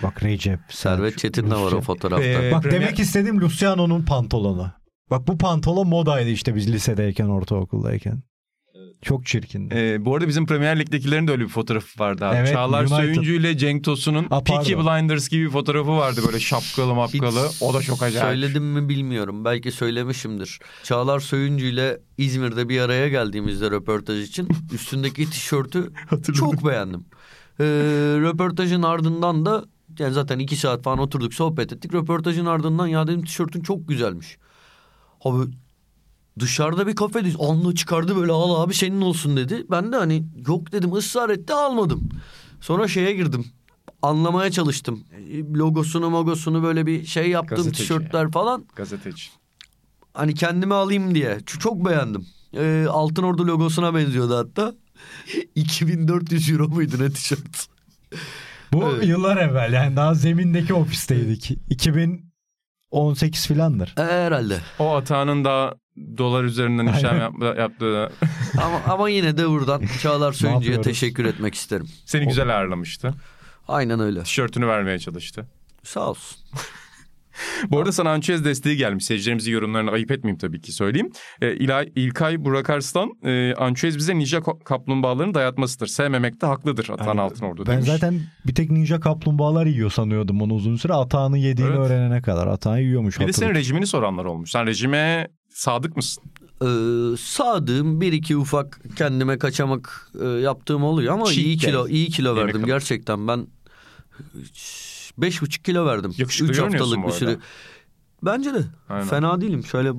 [0.03, 0.61] Bak Recep.
[0.69, 2.25] Servet Çetin de var o fotoğrafta.
[2.25, 4.73] Ee, Bak Premier- demek istediğim Luciano'nun pantolonu.
[5.11, 8.23] Bak bu pantolon modaydı işte biz lisedeyken, ortaokuldayken.
[9.03, 9.75] Çok çirkindi.
[9.75, 12.37] Ee, bu arada bizim Premier Lig'dekilerin de öyle bir fotoğrafı vardı abi.
[12.37, 12.97] Evet, Çağlar United.
[12.97, 14.75] Söyüncü ile Cenk Tosun'un Aa, Peaky.
[14.75, 17.49] Blinders gibi bir fotoğrafı vardı böyle şapkalı mapkalı.
[17.61, 18.29] O da çok acayip.
[18.29, 19.45] Söyledim mi bilmiyorum.
[19.45, 20.59] Belki söylemişimdir.
[20.83, 25.93] Çağlar Söyüncü ile İzmir'de bir araya geldiğimizde röportaj için üstündeki tişörtü
[26.35, 27.05] çok beğendim.
[27.61, 27.65] Ee,
[28.21, 29.65] röportajın ardından da
[29.99, 31.95] yani zaten iki saat falan oturduk sohbet ettik.
[31.95, 34.39] Röportajın ardından ya dedim tişörtün çok güzelmiş.
[35.25, 35.51] Abi
[36.39, 37.37] dışarıda bir kafedeyiz.
[37.41, 39.67] Anla çıkardı böyle al abi senin olsun dedi.
[39.71, 42.09] Ben de hani yok dedim ısrar etti almadım.
[42.61, 43.47] Sonra şeye girdim.
[44.03, 45.05] Anlamaya çalıştım.
[45.55, 47.79] Logosunu mogosunu böyle bir şey yaptım Gazeteci.
[47.83, 48.65] tişörtler falan.
[48.77, 49.23] Gazeteci.
[50.15, 51.39] Hani kendime alayım diye.
[51.47, 52.27] Çok beğendim.
[52.55, 54.75] Ee, Altın Ordu logosuna benziyordu hatta.
[55.55, 57.67] 2400 euro muydu ne tişört?
[58.73, 59.07] Bu Evet.
[59.07, 61.51] yıllar evvel yani daha zemindeki ofisteydik.
[62.93, 63.95] 2018 filandır.
[63.99, 64.59] Ee, herhalde.
[64.79, 65.75] O atağının da
[66.19, 68.13] dolar üzerinden işlem yap- yaptığı
[68.63, 71.89] Ama, ama yine de buradan Çağlar Söyüncü'ye teşekkür etmek isterim.
[72.05, 73.15] seni güzel ağırlamıştı.
[73.69, 74.23] Aynen öyle.
[74.23, 75.47] Tişörtünü vermeye çalıştı.
[75.83, 76.39] Sağ olsun.
[77.71, 79.05] Bu arada sana Sanchez desteği gelmiş.
[79.05, 81.11] Seyircilerimizin yorumlarını ayıp etmeyeyim tabii ki söyleyeyim.
[81.43, 85.87] E, İlay, İlkay Burak Arslan, e, Ançuez bize ninja kaplumbağalarını dayatmasıdır.
[85.87, 87.89] Sevmemekte haklıdır Atan yani, Altınordu ben demiş.
[87.89, 90.93] Ben zaten bir tek ninja kaplumbağalar yiyor sanıyordum onu uzun süre.
[90.93, 91.79] Atağını yediğini evet.
[91.79, 92.47] öğrenene kadar.
[92.47, 93.15] Atağını yiyormuş.
[93.15, 93.41] Bir hatırlık.
[93.41, 94.51] de senin rejimini soranlar olmuş.
[94.51, 96.25] Sen rejime sadık mısın?
[96.63, 96.67] Ee,
[97.19, 102.37] sadığım bir iki ufak kendime kaçamak e, yaptığım oluyor ama Çiğ iyi kilo iyi kilo
[102.37, 103.47] verdim gerçekten ben
[105.19, 106.15] 5,5 kilo verdim.
[106.17, 107.37] Yakışıklı 3 haftalık bir süre.
[108.23, 108.65] Bence de.
[108.89, 109.09] Aynen.
[109.09, 109.65] Fena değilim.
[109.65, 109.93] Şöyle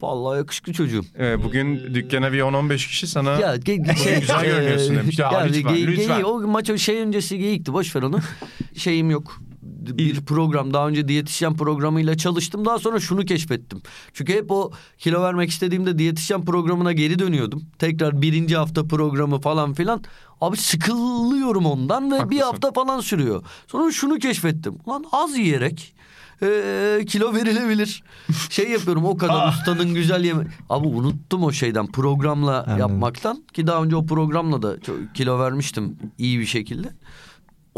[0.00, 1.04] Vallahi yakışıklı çocuğum.
[1.18, 5.18] Ee, bugün ee, dükkana bir 10-15 kişi sana ya, ge- ge- güzel görünüyorsun demiş.
[5.18, 6.20] Ya, ya lütfen, ge- lütfen.
[6.20, 8.18] Ge- o maç o şey öncesi geyikti boş ver onu.
[8.76, 9.40] Şeyim yok.
[9.68, 12.64] Bir program daha önce diyetisyen programıyla çalıştım.
[12.64, 13.82] Daha sonra şunu keşfettim.
[14.12, 17.62] Çünkü hep o kilo vermek istediğimde diyetisyen programına geri dönüyordum.
[17.78, 20.02] Tekrar birinci hafta programı falan filan.
[20.40, 22.40] Abi sıkılıyorum ondan ve bir Haklısın.
[22.42, 23.44] hafta falan sürüyor.
[23.66, 24.74] Sonra şunu keşfettim.
[24.88, 25.94] Lan az yiyerek
[26.42, 28.02] eee, kilo verilebilir.
[28.50, 30.46] Şey yapıyorum o kadar ustanın güzel yeme.
[30.70, 32.78] Abi unuttum o şeyden programla Anladım.
[32.78, 34.76] yapmaktan ki daha önce o programla da
[35.14, 36.88] kilo vermiştim iyi bir şekilde.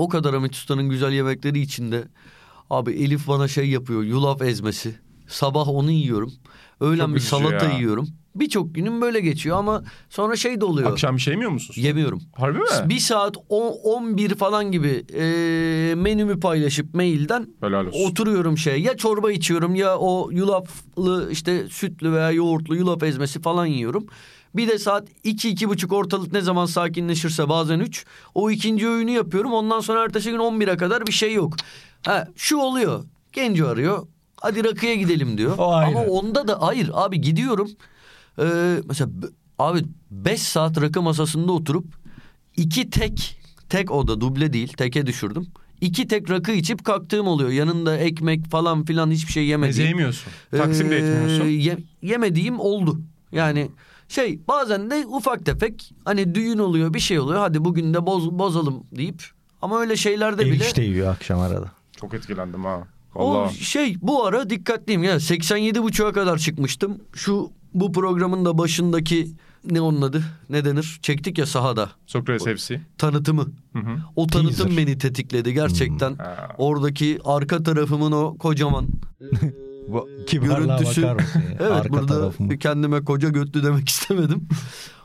[0.01, 2.05] O kadar Hamit Usta'nın güzel yemekleri içinde
[2.71, 4.95] abi Elif bana şey yapıyor yulaf ezmesi.
[5.27, 6.33] Sabah onu yiyorum.
[6.81, 7.79] Öğlen Çok bir salata ya.
[7.79, 8.09] yiyorum.
[8.35, 10.91] Birçok günüm böyle geçiyor ama sonra şey de oluyor.
[10.93, 11.75] akşam bir şey yemiyor musun?
[11.83, 12.23] Yemiyorum.
[12.37, 12.65] Harbi mi?
[12.85, 15.25] Bir saat 10, 11 falan gibi e,
[15.97, 17.47] menümü paylaşıp mailden
[17.93, 23.67] oturuyorum şey ya çorba içiyorum ya o yulaflı işte sütlü veya yoğurtlu yulaf ezmesi falan
[23.67, 24.07] yiyorum.
[24.57, 29.53] Bir de saat 2 buçuk ortalık ne zaman sakinleşirse bazen 3 o ikinci öğünü yapıyorum.
[29.53, 31.57] Ondan sonra ertesi gün 11'e kadar bir şey yok.
[32.07, 33.05] Ha şu oluyor.
[33.33, 34.07] Genco arıyor.
[34.37, 35.59] Hadi rakıya gidelim diyor.
[35.59, 35.89] O ayrı.
[35.99, 37.71] Ama onda da hayır abi gidiyorum.
[38.39, 39.11] Ee, mesela
[39.59, 41.85] abi 5 saat rakı masasında oturup
[42.57, 45.47] iki tek tek oda duble değil teke düşürdüm.
[45.81, 47.51] İki tek rakı içip kalktığım oluyor.
[47.51, 49.89] Yanında ekmek falan filan hiçbir şey Meze yemediğim.
[49.89, 50.33] yemiyorsun.
[50.51, 51.47] Taksim de etmiyorsun.
[51.47, 53.01] Ee, ye- yemediğim oldu.
[53.33, 53.71] Yani
[54.11, 57.41] şey bazen de ufak tefek hani düğün oluyor bir şey oluyor.
[57.41, 59.23] Hadi bugün de boz, bozalım deyip
[59.63, 61.73] ama öyle şeylerde bile Erişte yiyor akşam arada.
[61.97, 62.83] Çok etkilendim ha.
[63.15, 63.51] o Allah.
[63.51, 66.99] şey bu ara dikkatliyim ya 87 buçuğa kadar çıkmıştım.
[67.15, 69.33] Şu bu programın da başındaki
[69.71, 72.81] ne onun adı ne denir çektik ya sahada Sokrates hepsi.
[72.99, 73.47] tanıtımı.
[73.73, 73.97] Hı hı.
[74.17, 74.77] O tanıtım Teaser.
[74.77, 76.15] beni tetikledi gerçekten.
[76.15, 76.49] Ha.
[76.59, 78.87] Oradaki arka tarafımın o kocaman
[79.93, 81.01] Bu görüntüsü.
[81.01, 81.17] ya?
[81.61, 82.59] Evet Arka burada tarafımı.
[82.59, 84.49] kendime koca götlü demek istemedim.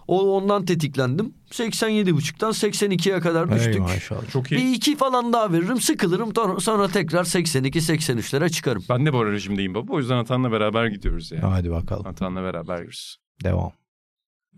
[0.07, 1.33] O ondan tetiklendim.
[1.51, 3.79] 87,5'tan 82'ye kadar Ey düştük.
[3.79, 4.29] maşallah.
[4.31, 4.55] Çok iyi.
[4.61, 8.83] Bir iki falan daha veririm sıkılırım sonra- tekrar 82-83'lere çıkarım.
[8.89, 9.93] Ben de bu ara rejimdeyim baba.
[9.93, 11.41] O yüzden Atan'la beraber gidiyoruz yani.
[11.41, 12.07] Hadi bakalım.
[12.07, 13.17] Atan'la beraber gidiyoruz.
[13.43, 13.71] Devam.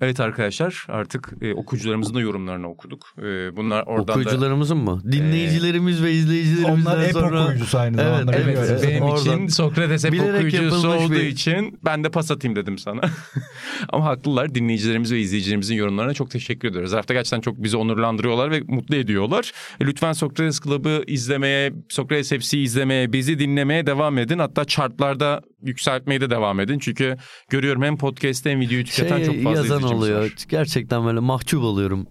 [0.02, 3.06] Evet arkadaşlar artık e, okuyucularımızın da yorumlarını okuduk.
[3.20, 4.12] E, bunlar oradan da...
[4.12, 5.02] Okuyucularımızın mı?
[5.12, 7.44] Dinleyicilerimiz ve izleyicilerimizden Onlar hep sonra.
[7.44, 8.36] okuyucusu aynı Evet, zamanda.
[8.36, 8.48] evet.
[8.48, 8.80] biliyorum.
[8.84, 9.20] Benim Oradan.
[9.22, 13.02] için Sokrates hep Bilerek okuyucusu olduğu bir- için ben de pas atayım dedim sana.
[13.90, 14.56] Ama haklılar.
[14.56, 16.92] Dinleyicilerimiz ve izleyicilerimizin yorumlarına çok teşekkür ediyoruz.
[16.92, 19.52] Her hafta gerçekten çok bizi onurlandırıyorlar ve mutlu ediyorlar.
[19.82, 24.40] E, lütfen Sokrates Club'ı izlemeye, Sokrates FC'yi izlemeye, bizi dinlemeye devam edin.
[24.40, 26.80] Hatta chartlarda yükseltmeye de devam edin.
[26.80, 27.18] Çünkü
[27.50, 30.22] görüyorum hem podcast'te hem videoyu tüketen şey çok fazla yazan oluyor.
[30.24, 30.32] var.
[30.50, 32.08] Gerçekten böyle mahcup oluyorum.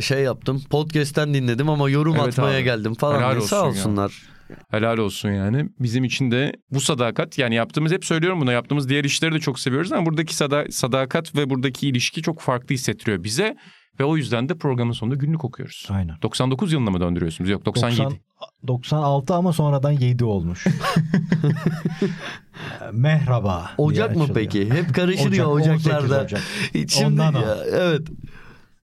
[0.00, 0.62] Şey yaptım.
[0.70, 2.64] Podcast'ten dinledim ama yorum Evet atmaya abi.
[2.64, 3.62] geldim falan Helal olsun Sağ ya.
[3.64, 4.12] olsunlar.
[4.70, 5.68] Helal olsun yani.
[5.80, 9.60] Bizim için de bu sadakat yani yaptığımız hep söylüyorum bunu yaptığımız diğer işleri de çok
[9.60, 13.56] seviyoruz ama buradaki sada- sadakat ve buradaki ilişki çok farklı hissettiriyor bize
[14.00, 15.86] ve o yüzden de programın sonunda günlük okuyoruz.
[15.90, 16.16] Aynen.
[16.22, 17.50] 99 yılına mı döndürüyorsunuz?
[17.50, 18.00] Yok 97.
[18.00, 18.18] 90,
[18.68, 20.66] 96 ama sonradan 7 olmuş.
[22.92, 23.70] Merhaba.
[23.78, 24.70] Ocak mı peki?
[24.70, 26.24] Hep karışır ya Ocak, 18 ocaklarda.
[26.24, 26.42] Ocak.
[26.88, 27.58] Şimdi Ondan ya, al.
[27.72, 28.08] evet.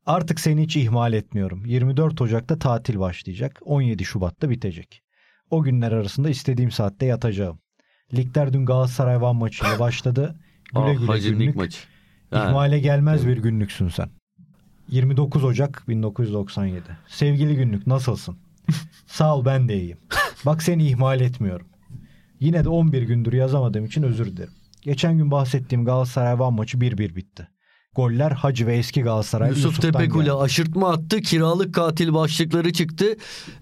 [0.06, 1.66] Artık seni hiç ihmal etmiyorum.
[1.66, 3.60] 24 Ocak'ta tatil başlayacak.
[3.66, 5.02] 17 Şubat'ta bitecek.
[5.50, 7.60] O günler arasında istediğim saatte yatacağım.
[8.14, 10.36] Ligler dün Galatasaray Van maçıyla başladı.
[10.74, 11.56] Güle Ah, güle Hacı'nın ilk günlük.
[11.56, 11.80] maçı.
[12.32, 12.46] Ha.
[12.50, 14.10] İhmale gelmez bir günlüksün sen.
[14.92, 16.84] 29 Ocak 1997.
[17.08, 18.38] Sevgili günlük nasılsın?
[19.08, 19.98] Sağ ol ben de iyiyim.
[20.46, 21.68] Bak seni ihmal etmiyorum.
[22.40, 24.54] Yine de 11 gündür yazamadığım için özür dilerim.
[24.82, 27.48] Geçen gün bahsettiğim Galatasaray Van maçı 1-1 bitti.
[27.96, 30.34] Goller Hacı ve eski Galatasaray Yusuf Yusuf'tan Tepekule geldi.
[30.36, 31.22] aşırtma attı.
[31.22, 33.06] Kiralık katil başlıkları çıktı.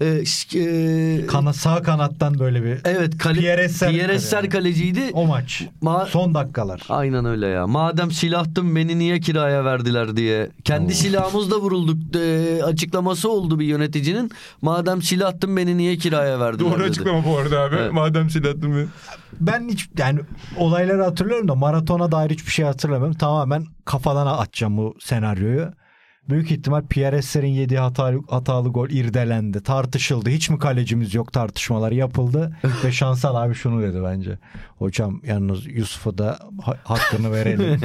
[0.01, 0.23] Ee,
[0.55, 5.01] e, Kana, sağ kanattan böyle bir evet kale, Pierre Esser- Pierre Esser kaleciydi.
[5.13, 5.63] o maç.
[5.83, 6.81] Ma- Son dakikalar.
[6.89, 7.67] Aynen öyle ya.
[7.67, 10.49] Madem silahtım beni niye kiraya verdiler diye.
[10.63, 14.31] Kendi silahımızla vurulduk e, açıklaması oldu bir yöneticinin.
[14.61, 16.89] Madem silahtım beni niye kiraya verdiler Doğru dedi.
[16.89, 17.75] açıklama bu arada abi.
[17.79, 17.93] Evet.
[17.93, 18.87] Madem silahtım ben.
[19.39, 20.19] Ben hiç yani
[20.57, 23.17] olayları hatırlıyorum da maratona dair hiçbir şey hatırlamıyorum.
[23.17, 25.71] Tamamen kafadan atacağım bu senaryoyu.
[26.29, 29.63] Büyük ihtimal Pierre Esser'in yediği hatalı, hatalı gol irdelendi.
[29.63, 30.29] Tartışıldı.
[30.29, 32.57] Hiç mi kalecimiz yok tartışmalar yapıldı.
[32.83, 34.37] Ve Şansal abi şunu dedi bence.
[34.79, 37.81] Hocam yalnız Yusuf'a da ha- hakkını verelim.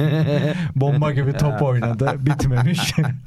[0.75, 2.11] Bomba gibi top oynadı.
[2.19, 2.79] Bitmemiş.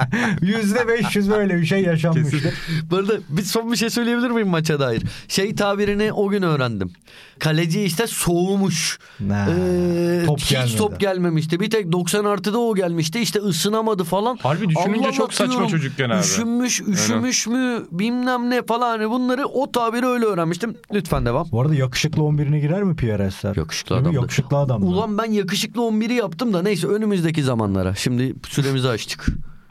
[0.43, 2.55] Yüzde beş yüz böyle bir şey yaşanmıştır.
[2.91, 5.03] Bu arada bir son bir şey söyleyebilir miyim maça dair?
[5.29, 6.93] Şey tabirini o gün öğrendim.
[7.39, 8.99] Kaleci işte soğumuş.
[9.29, 10.77] Ha, Ee, top hiç gelmedi.
[10.77, 11.61] top gelmemişti.
[11.61, 13.21] Bir tek 90 artıda o gelmişti.
[13.21, 14.37] İşte ısınamadı falan.
[14.43, 16.21] Harbi düşününce çok saçma çocukken abi.
[16.21, 18.89] Üşünmüş, üşümüş mü bilmem ne falan.
[18.99, 20.75] Hani bunları o tabiri öyle öğrenmiştim.
[20.93, 21.47] Lütfen devam.
[21.53, 23.58] Bu arada yakışıklı 11'ine girer mi Pierre Esser?
[23.59, 24.17] Yakışıklı adamdı.
[24.17, 24.83] Yakışıklı adam.
[24.83, 27.95] Ulan ben yakışıklı 11'i yaptım da neyse önümüzdeki zamanlara.
[27.95, 29.27] Şimdi süremizi açtık.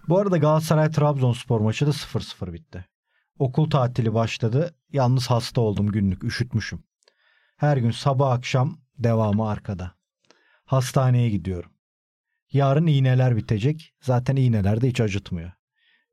[0.10, 2.86] Bu arada Galatasaray Trabzonspor maçı da 0-0 bitti.
[3.40, 4.76] Okul tatili başladı.
[4.94, 6.24] Yalnız hasta oldum günlük.
[6.24, 6.84] Üşütmüşüm.
[7.58, 9.92] Her gün sabah akşam devamı arkada.
[10.66, 11.72] Hastaneye gidiyorum.
[12.52, 13.94] Yarın iğneler bitecek.
[14.02, 15.52] Zaten iğneler de hiç acıtmıyor.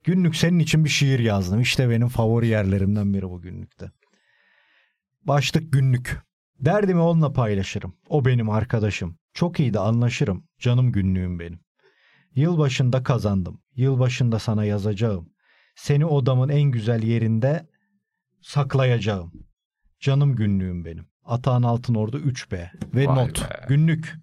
[0.04, 1.60] Günlük senin için bir şiir yazdım.
[1.60, 3.90] İşte benim favori yerlerimden biri bu günlükte.
[5.22, 6.18] Başlık günlük.
[6.60, 7.94] Derdimi onunla paylaşırım.
[8.08, 9.18] O benim arkadaşım.
[9.34, 10.44] Çok iyi de anlaşırım.
[10.58, 11.60] Canım günlüğüm benim.
[12.34, 13.60] Yılbaşında kazandım.
[13.76, 15.28] Yılbaşında sana yazacağım.
[15.76, 17.66] Seni odamın en güzel yerinde
[18.42, 19.32] saklayacağım.
[20.00, 21.06] Canım günlüğüm benim.
[21.24, 22.70] Atağın Altınordu 3B.
[22.94, 23.50] Ve Vay not.
[23.50, 23.66] be.
[23.68, 24.14] Günlük.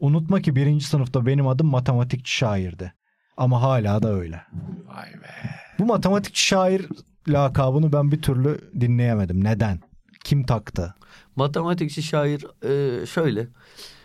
[0.00, 2.94] Unutma ki birinci sınıfta benim adım matematikçi şairdi.
[3.36, 4.42] Ama hala da öyle.
[4.86, 5.50] Vay be.
[5.78, 6.86] Bu matematikçi şair
[7.28, 9.44] lakabını ben bir türlü dinleyemedim.
[9.44, 9.80] Neden?
[10.24, 10.94] Kim taktı?
[11.36, 12.44] Matematikçi şair
[13.02, 13.48] e, şöyle.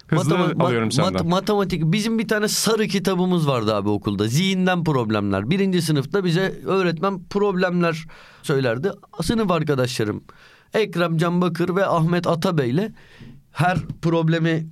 [0.07, 1.27] Hızlı Matema- alıyorum mat- senden.
[1.27, 4.27] matematik bizim bir tane sarı kitabımız vardı abi okulda.
[4.27, 5.49] Zihinden problemler.
[5.49, 8.05] Birinci sınıfta bize öğretmen problemler
[8.43, 8.91] söylerdi.
[9.21, 10.23] Sınıf arkadaşlarım
[10.73, 12.91] Ekrem Can Bakır ve Ahmet Atabey'le
[13.55, 14.67] her problemi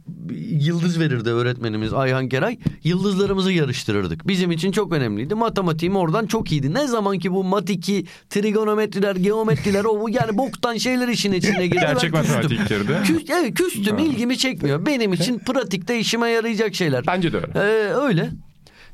[0.50, 2.58] yıldız verirdi öğretmenimiz Ayhan Keray.
[2.84, 4.28] Yıldızlarımızı yarıştırırdık.
[4.28, 5.36] Bizim için çok önemliydi.
[5.36, 6.74] Matematiğim oradan çok iyiydi.
[6.74, 11.80] Ne zaman ki bu matiki, trigonometriler, geometriler o yani boktan şeyler işin içine girdi.
[11.80, 12.98] Gerçek matematik girdi.
[13.04, 14.86] Küs, evet küstüm ilgimi çekmiyor.
[14.86, 17.08] Benim için pratikte işime yarayacak şeyler.
[17.08, 17.52] Bence de öyle.
[17.56, 18.30] Ee, öyle.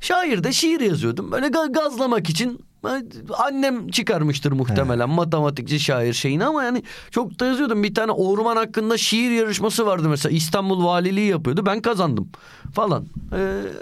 [0.02, 1.32] Şairde şiir yazıyordum.
[1.32, 2.60] Böyle ga- gazlamak için
[3.38, 7.84] annem çıkarmıştır muhtemelen matematikçi şair şeyini ama yani çok da yazıyordum.
[7.84, 11.66] Bir tane orman hakkında şiir yarışması vardı mesela İstanbul valiliği yapıyordu.
[11.66, 12.30] Ben kazandım
[12.74, 13.06] falan.
[13.34, 13.38] Ee,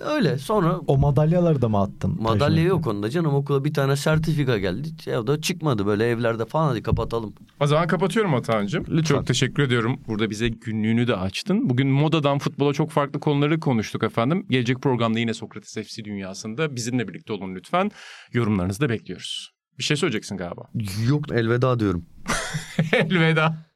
[0.05, 2.17] öyle sonra O madalyaları da mı attın?
[2.21, 4.87] madalya yok onda canım okula bir tane sertifika geldi.
[5.05, 7.33] Ya da çıkmadı böyle evlerde falan hadi kapatalım.
[7.59, 9.01] O zaman kapatıyorum Atahan'cığım.
[9.01, 9.99] Çok teşekkür ediyorum.
[10.07, 11.69] Burada bize günlüğünü de açtın.
[11.69, 14.45] Bugün modadan futbola çok farklı konuları konuştuk efendim.
[14.49, 17.91] Gelecek programda yine Sokrates FC dünyasında bizimle birlikte olun lütfen.
[18.33, 19.51] Yorumlarınızı da bekliyoruz.
[19.79, 20.69] Bir şey söyleyeceksin galiba.
[21.09, 22.05] Yok elveda diyorum.
[22.93, 23.67] Elveda.